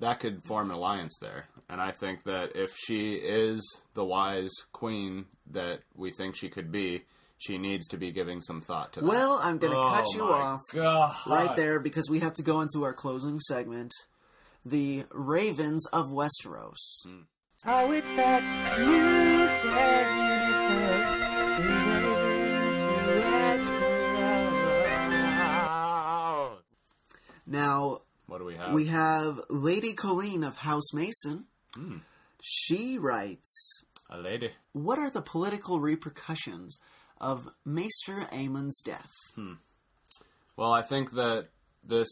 that 0.00 0.18
could 0.18 0.42
form 0.44 0.70
an 0.70 0.76
alliance 0.76 1.16
there. 1.20 1.46
And 1.68 1.80
I 1.80 1.90
think 1.92 2.24
that 2.24 2.54
if 2.56 2.74
she 2.76 3.14
is 3.14 3.60
the 3.94 4.04
wise 4.04 4.52
queen 4.72 5.26
that 5.50 5.80
we 5.94 6.10
think 6.10 6.36
she 6.36 6.48
could 6.48 6.70
be, 6.70 7.04
she 7.38 7.58
needs 7.58 7.88
to 7.88 7.96
be 7.96 8.10
giving 8.12 8.40
some 8.42 8.60
thought 8.60 8.92
to 8.94 9.00
that. 9.00 9.06
Well, 9.06 9.40
I'm 9.42 9.58
going 9.58 9.72
to 9.72 9.78
oh 9.78 9.90
cut 9.90 10.04
Oh 10.10 10.14
you 10.14 10.22
off 10.24 10.60
God. 10.72 11.14
right 11.26 11.56
there 11.56 11.80
because 11.80 12.08
we 12.08 12.20
have 12.20 12.32
to 12.34 12.42
go 12.42 12.60
into 12.60 12.84
our 12.84 12.92
closing 12.92 13.40
segment 13.40 13.92
the 14.66 15.04
Ravens 15.10 15.86
of 15.92 16.06
Westeros. 16.06 16.76
Oh, 17.66 17.92
it's 17.92 18.12
that 18.12 18.42
new 18.78 19.46
segment. 19.46 20.52
It's 20.52 20.62
the 20.62 20.74
Ravens 22.34 22.78
to 22.78 22.84
Westeros. 26.44 26.58
Now, 27.46 27.98
What 28.26 28.38
do 28.38 28.44
we 28.44 28.54
have? 28.56 28.72
we 28.72 28.86
have 28.86 29.38
Lady 29.50 29.92
Colleen 29.92 30.42
of 30.44 30.56
House 30.56 30.92
Mason. 30.94 31.46
She 32.42 32.98
writes 32.98 33.84
a 34.10 34.18
lady. 34.18 34.50
What 34.72 34.98
are 34.98 35.10
the 35.10 35.22
political 35.22 35.80
repercussions 35.80 36.78
of 37.20 37.48
Maester 37.64 38.26
Aemon's 38.32 38.80
death? 38.80 39.12
Hmm. 39.34 39.54
Well, 40.56 40.72
I 40.72 40.82
think 40.82 41.12
that 41.12 41.48
this, 41.82 42.08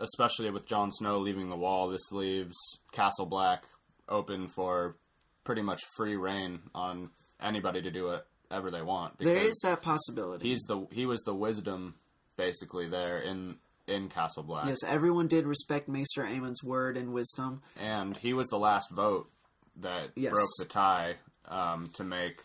especially 0.00 0.50
with 0.50 0.66
Jon 0.66 0.90
Snow 0.92 1.18
leaving 1.18 1.48
the 1.50 1.56
wall, 1.56 1.88
this 1.88 2.12
leaves 2.12 2.56
Castle 2.92 3.26
Black 3.26 3.64
open 4.08 4.48
for 4.48 4.96
pretty 5.44 5.62
much 5.62 5.80
free 5.96 6.16
reign 6.16 6.60
on 6.74 7.10
anybody 7.40 7.82
to 7.82 7.90
do 7.90 8.04
whatever 8.50 8.70
they 8.70 8.82
want. 8.82 9.18
There 9.18 9.36
is 9.36 9.60
that 9.64 9.82
possibility. 9.82 10.48
he's 10.48 10.62
the 10.62 10.86
he 10.92 11.06
was 11.06 11.20
the 11.22 11.34
wisdom 11.34 11.96
basically 12.36 12.88
there 12.88 13.18
in 13.18 13.56
in 13.86 14.08
Castle 14.08 14.42
Black, 14.42 14.66
Yes, 14.66 14.82
everyone 14.86 15.26
did 15.26 15.46
respect 15.46 15.88
Maester 15.88 16.24
Aemon's 16.24 16.62
word 16.62 16.96
and 16.96 17.12
wisdom. 17.12 17.62
and 17.80 18.16
he 18.18 18.32
was 18.32 18.48
the 18.48 18.58
last 18.58 18.90
vote 18.94 19.30
that 19.76 20.10
Yes. 20.16 20.32
broke 20.32 20.48
the 20.58 20.64
tie 20.66 21.16
um, 21.48 21.90
to 21.94 22.04
make 22.04 22.40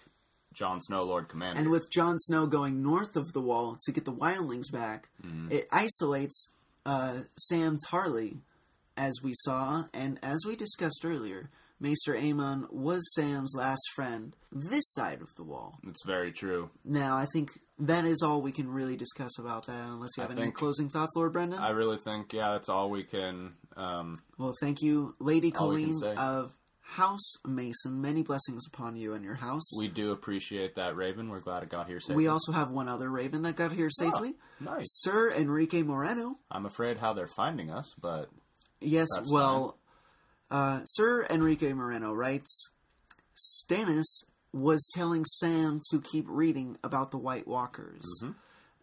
Jon 0.53 0.81
Snow 0.81 1.01
Lord 1.03 1.27
Commander. 1.27 1.59
And 1.61 1.69
with 1.69 1.91
Jon 1.91 2.17
Snow 2.17 2.47
going 2.47 2.81
north 2.81 3.15
of 3.15 3.31
the 3.33 3.41
wall 3.41 3.77
to 3.85 3.91
get 3.91 4.05
the 4.05 4.13
wildlings 4.13 4.71
back, 4.71 5.09
it 5.51 5.67
isolates 5.71 6.51
uh, 6.85 7.19
Sam 7.37 7.77
Tarly, 7.91 8.39
as 8.95 9.13
we 9.23 9.33
saw, 9.35 9.83
and 9.93 10.17
as 10.23 10.39
we 10.47 10.55
discussed 10.55 11.01
earlier, 11.05 11.49
Maester 11.79 12.15
Aemon 12.15 12.71
was 12.73 13.13
Sam's 13.13 13.53
last 13.55 13.83
friend 13.95 14.35
this 14.51 14.83
side 14.93 15.21
of 15.21 15.35
the 15.35 15.43
wall. 15.43 15.77
It's 15.87 16.03
very 16.07 16.31
true. 16.31 16.71
Now, 16.83 17.15
I 17.17 17.27
think 17.31 17.51
that 17.79 18.05
is 18.05 18.21
all 18.23 18.41
we 18.41 18.51
can 18.51 18.71
really 18.71 18.95
discuss 18.95 19.37
about 19.39 19.67
that, 19.67 19.87
unless 19.89 20.11
you 20.17 20.23
I 20.23 20.27
have 20.27 20.31
any 20.31 20.41
think- 20.47 20.55
closing 20.55 20.89
thoughts, 20.89 21.13
Lord 21.15 21.33
Brendan. 21.33 21.59
I 21.59 21.69
really 21.69 21.97
think, 21.97 22.33
yeah, 22.33 22.53
that's 22.53 22.69
all 22.69 22.89
we 22.89 23.03
can. 23.03 23.53
Um, 23.75 24.21
well, 24.37 24.53
thank 24.61 24.81
you, 24.81 25.15
Lady 25.19 25.53
All 25.55 25.69
we 25.69 25.83
can 25.85 25.93
Colleen 25.93 26.17
of 26.17 26.53
House 26.81 27.33
Mason. 27.45 28.01
Many 28.01 28.23
blessings 28.23 28.65
upon 28.67 28.95
you 28.95 29.13
and 29.13 29.23
your 29.23 29.35
house. 29.35 29.69
we 29.77 29.87
do 29.87 30.11
appreciate 30.11 30.75
that, 30.75 30.95
Raven. 30.95 31.29
We're 31.29 31.41
glad 31.41 31.61
it 31.61 31.69
got 31.69 31.87
here 31.87 31.99
safely. 31.99 32.15
We 32.15 32.27
also 32.27 32.51
have 32.53 32.71
one 32.71 32.87
other 32.89 33.09
Raven 33.11 33.41
that 33.43 33.55
got 33.57 33.73
here 33.73 33.89
safely. 33.91 34.35
nice. 34.59 34.85
Sir 35.01 35.31
Enrique 35.33 35.83
Moreno. 35.83 36.39
I'm 36.49 36.65
afraid 36.65 36.97
how 36.99 37.13
they're 37.13 37.27
finding 37.27 37.69
us, 37.69 37.93
but 38.01 38.29
Yes, 38.79 39.07
well, 39.31 39.77
uh, 40.49 40.81
Sir 40.85 41.25
Enrique 41.29 41.73
Moreno 41.73 42.13
writes 42.13 42.71
Stannis 43.35 44.23
was 44.61 44.89
telling 44.93 45.25
Sam 45.25 45.79
to 45.91 46.01
keep 46.01 46.25
reading 46.27 46.77
about 46.83 47.11
the 47.11 47.17
White 47.17 47.47
Walkers. 47.47 48.23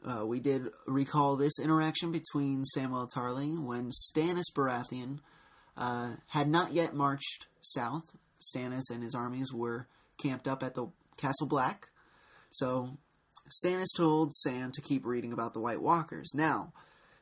Uh, 0.04 0.26
we 0.26 0.38
did 0.38 0.68
recall 0.86 1.36
this 1.36 1.58
interaction 1.58 2.12
between 2.12 2.64
Samuel 2.64 3.08
Tarly 3.14 3.58
when 3.62 3.90
Stannis 3.90 4.52
Baratheon 4.54 5.20
uh, 5.76 6.10
had 6.28 6.48
not 6.48 6.72
yet 6.72 6.94
marched 6.94 7.46
south. 7.60 8.16
Stannis 8.40 8.90
and 8.92 9.02
his 9.02 9.14
armies 9.14 9.52
were 9.52 9.88
camped 10.18 10.46
up 10.46 10.62
at 10.62 10.74
the 10.74 10.88
Castle 11.16 11.46
Black. 11.46 11.88
So 12.50 12.98
Stannis 13.48 13.96
told 13.96 14.34
Sam 14.34 14.70
to 14.72 14.82
keep 14.82 15.04
reading 15.04 15.32
about 15.32 15.54
the 15.54 15.60
White 15.60 15.80
Walkers. 15.80 16.30
Now, 16.34 16.72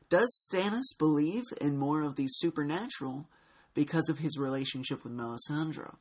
does 0.08 0.48
Stannis 0.52 0.98
believe 0.98 1.44
in 1.60 1.78
more 1.78 2.02
of 2.02 2.16
the 2.16 2.26
supernatural 2.26 3.28
because 3.74 4.08
of 4.08 4.18
his 4.18 4.38
relationship 4.38 5.04
with 5.04 5.16
Melisandre? 5.16 5.94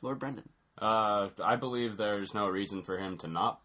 Lord 0.00 0.18
Brendan. 0.18 0.50
Uh, 0.80 1.28
I 1.42 1.56
believe 1.56 1.96
there's 1.96 2.34
no 2.34 2.48
reason 2.48 2.82
for 2.82 2.98
him 2.98 3.18
to 3.18 3.28
not, 3.28 3.60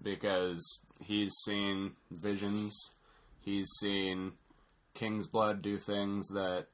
because 0.00 0.80
he's 1.04 1.32
seen 1.44 1.92
visions, 2.10 2.76
he's 3.40 3.68
seen 3.80 4.32
King's 4.94 5.26
blood 5.26 5.62
do 5.62 5.76
things 5.76 6.28
that, 6.28 6.66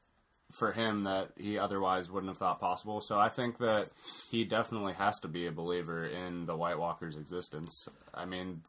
for 0.59 0.73
him, 0.73 1.05
that 1.05 1.31
he 1.37 1.59
otherwise 1.59 2.11
wouldn't 2.11 2.31
have 2.31 2.38
thought 2.38 2.61
possible. 2.61 3.01
So 3.01 3.18
I 3.18 3.29
think 3.29 3.59
that 3.59 3.90
he 4.31 4.44
definitely 4.44 4.94
has 4.94 5.18
to 5.21 5.29
be 5.29 5.47
a 5.47 5.53
believer 5.53 6.05
in 6.07 6.47
the 6.47 6.57
White 6.57 6.79
Walker's 6.79 7.16
existence. 7.16 7.87
I 8.14 8.25
mean, 8.25 8.62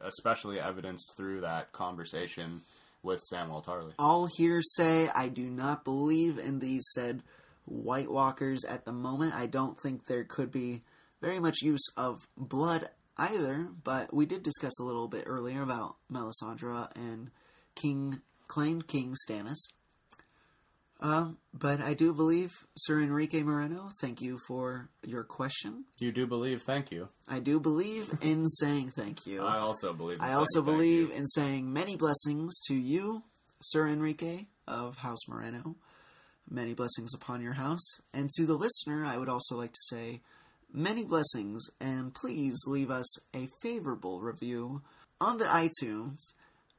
especially 0.00 0.60
evidenced 0.60 1.16
through 1.16 1.40
that 1.40 1.72
conversation 1.72 2.60
with 3.02 3.20
Samuel 3.20 3.62
Tarly. 3.62 3.92
All 3.98 4.28
hearsay. 4.36 5.08
I 5.14 5.28
do 5.28 5.48
not 5.48 5.84
believe 5.84 6.38
in 6.38 6.58
these 6.58 6.86
said 6.92 7.22
White 7.66 8.10
Walkers 8.10 8.64
at 8.64 8.84
the 8.84 8.92
moment. 8.92 9.34
I 9.34 9.46
don't 9.46 9.78
think 9.78 10.06
there 10.06 10.24
could 10.24 10.50
be 10.50 10.82
very 11.20 11.38
much 11.38 11.62
use 11.62 11.86
of 11.96 12.26
blood 12.36 12.86
either, 13.18 13.68
but 13.82 14.12
we 14.14 14.26
did 14.26 14.42
discuss 14.42 14.78
a 14.78 14.84
little 14.84 15.08
bit 15.08 15.24
earlier 15.26 15.62
about 15.62 15.96
Melisandre 16.10 16.94
and 16.96 17.30
King 17.74 18.20
claimed 18.48 18.86
King 18.86 19.14
Stannis. 19.28 19.56
Um, 21.00 21.36
but 21.52 21.80
I 21.80 21.92
do 21.92 22.14
believe 22.14 22.52
Sir 22.74 23.00
Enrique 23.00 23.42
Moreno. 23.42 23.90
Thank 24.00 24.22
you 24.22 24.38
for 24.48 24.88
your 25.02 25.24
question. 25.24 25.84
You 26.00 26.10
do 26.10 26.26
believe? 26.26 26.62
Thank 26.62 26.90
you. 26.90 27.08
I 27.28 27.38
do 27.38 27.60
believe 27.60 28.12
in 28.22 28.46
saying 28.60 28.90
thank 28.96 29.26
you. 29.26 29.42
I 29.44 29.58
also 29.58 29.92
believe. 29.92 30.18
In 30.18 30.24
I 30.24 30.32
also 30.32 30.62
believe 30.62 31.10
in 31.10 31.26
saying 31.26 31.70
many 31.70 31.96
blessings 31.96 32.58
to 32.68 32.74
you, 32.74 33.24
Sir 33.60 33.86
Enrique 33.86 34.46
of 34.66 34.96
House 34.96 35.28
Moreno. 35.28 35.76
Many 36.48 36.74
blessings 36.74 37.14
upon 37.14 37.42
your 37.42 37.54
house. 37.54 38.00
And 38.14 38.30
to 38.36 38.46
the 38.46 38.54
listener, 38.54 39.04
I 39.04 39.18
would 39.18 39.28
also 39.28 39.56
like 39.56 39.72
to 39.72 39.94
say 39.94 40.20
many 40.72 41.04
blessings, 41.04 41.68
and 41.80 42.14
please 42.14 42.56
leave 42.66 42.90
us 42.90 43.06
a 43.34 43.48
favorable 43.60 44.20
review 44.20 44.82
on 45.20 45.38
the 45.38 45.44
iTunes, 45.44 46.18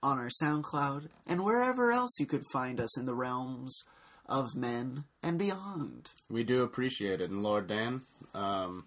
on 0.01 0.17
our 0.17 0.29
SoundCloud, 0.41 1.09
and 1.27 1.43
wherever 1.43 1.91
else 1.91 2.17
you 2.19 2.25
could 2.25 2.43
find 2.53 2.79
us 2.79 2.97
in 2.97 3.05
the 3.05 3.15
realms 3.15 3.83
of 4.27 4.55
men 4.55 5.05
and 5.23 5.39
beyond. 5.39 6.09
We 6.29 6.43
do 6.43 6.63
appreciate 6.63 7.21
it, 7.21 7.29
and 7.29 7.43
Lord 7.43 7.67
Dan, 7.67 8.01
um, 8.33 8.85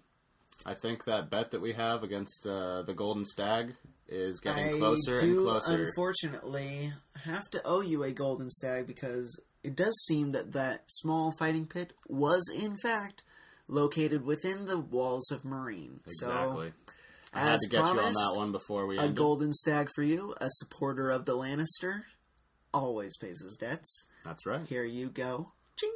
I 0.65 0.73
think 0.73 1.05
that 1.05 1.29
bet 1.29 1.51
that 1.51 1.61
we 1.61 1.73
have 1.73 2.03
against 2.03 2.45
uh, 2.47 2.83
the 2.83 2.93
Golden 2.93 3.25
Stag 3.25 3.75
is 4.07 4.39
getting 4.39 4.77
closer 4.77 5.15
I 5.15 5.21
do, 5.21 5.39
and 5.39 5.47
closer. 5.47 5.85
unfortunately, 5.85 6.91
have 7.23 7.49
to 7.51 7.61
owe 7.65 7.81
you 7.81 8.03
a 8.03 8.11
golden 8.11 8.49
stag 8.49 8.85
because 8.85 9.39
it 9.63 9.75
does 9.75 9.95
seem 10.07 10.31
that 10.31 10.53
that 10.53 10.83
small 10.87 11.31
fighting 11.37 11.65
pit 11.67 11.93
was, 12.07 12.41
in 12.61 12.75
fact, 12.77 13.23
located 13.67 14.25
within 14.25 14.65
the 14.65 14.79
walls 14.79 15.31
of 15.31 15.43
Meereen. 15.43 15.99
exactly. 16.05 16.69
So, 16.69 16.93
I 17.33 17.39
had 17.39 17.53
as 17.53 17.59
to 17.61 17.69
get 17.69 17.77
you 17.77 17.83
on 17.83 17.95
promised, 17.95 18.13
that 18.15 18.33
one 18.37 18.51
before 18.51 18.85
we 18.87 18.97
a 18.97 19.01
ended. 19.01 19.15
golden 19.15 19.53
stag 19.53 19.89
for 19.95 20.03
you, 20.03 20.33
a 20.41 20.47
supporter 20.49 21.09
of 21.09 21.25
the 21.25 21.37
Lannister, 21.37 22.01
always 22.73 23.15
pays 23.21 23.41
his 23.41 23.57
debts. 23.59 24.07
That's 24.25 24.45
right. 24.45 24.67
Here 24.67 24.83
you 24.83 25.09
go. 25.09 25.53
Ching. 25.79 25.89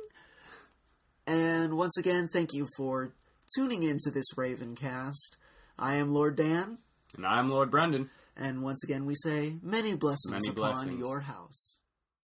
And 1.28 1.75
once 1.78 1.97
again, 1.97 2.30
thank 2.32 2.54
you 2.54 2.67
for 2.78 3.13
tuning 3.56 3.84
into 3.84 4.12
this 4.13 4.28
Ravencast. 4.38 5.38
I 5.78 5.95
am 5.95 6.13
Lord 6.13 6.36
Dan. 6.38 6.78
And 7.17 7.25
I'm 7.25 7.49
Lord 7.49 7.69
Brendan. 7.71 8.10
And 8.38 8.63
once 8.63 8.84
again, 8.84 9.06
we 9.06 9.15
say 9.15 9.58
many 9.62 9.95
blessings 9.95 10.32
Many 10.32 10.49
upon 10.49 10.73
blessings. 10.73 10.99
your 10.99 11.21
house. 11.21 11.80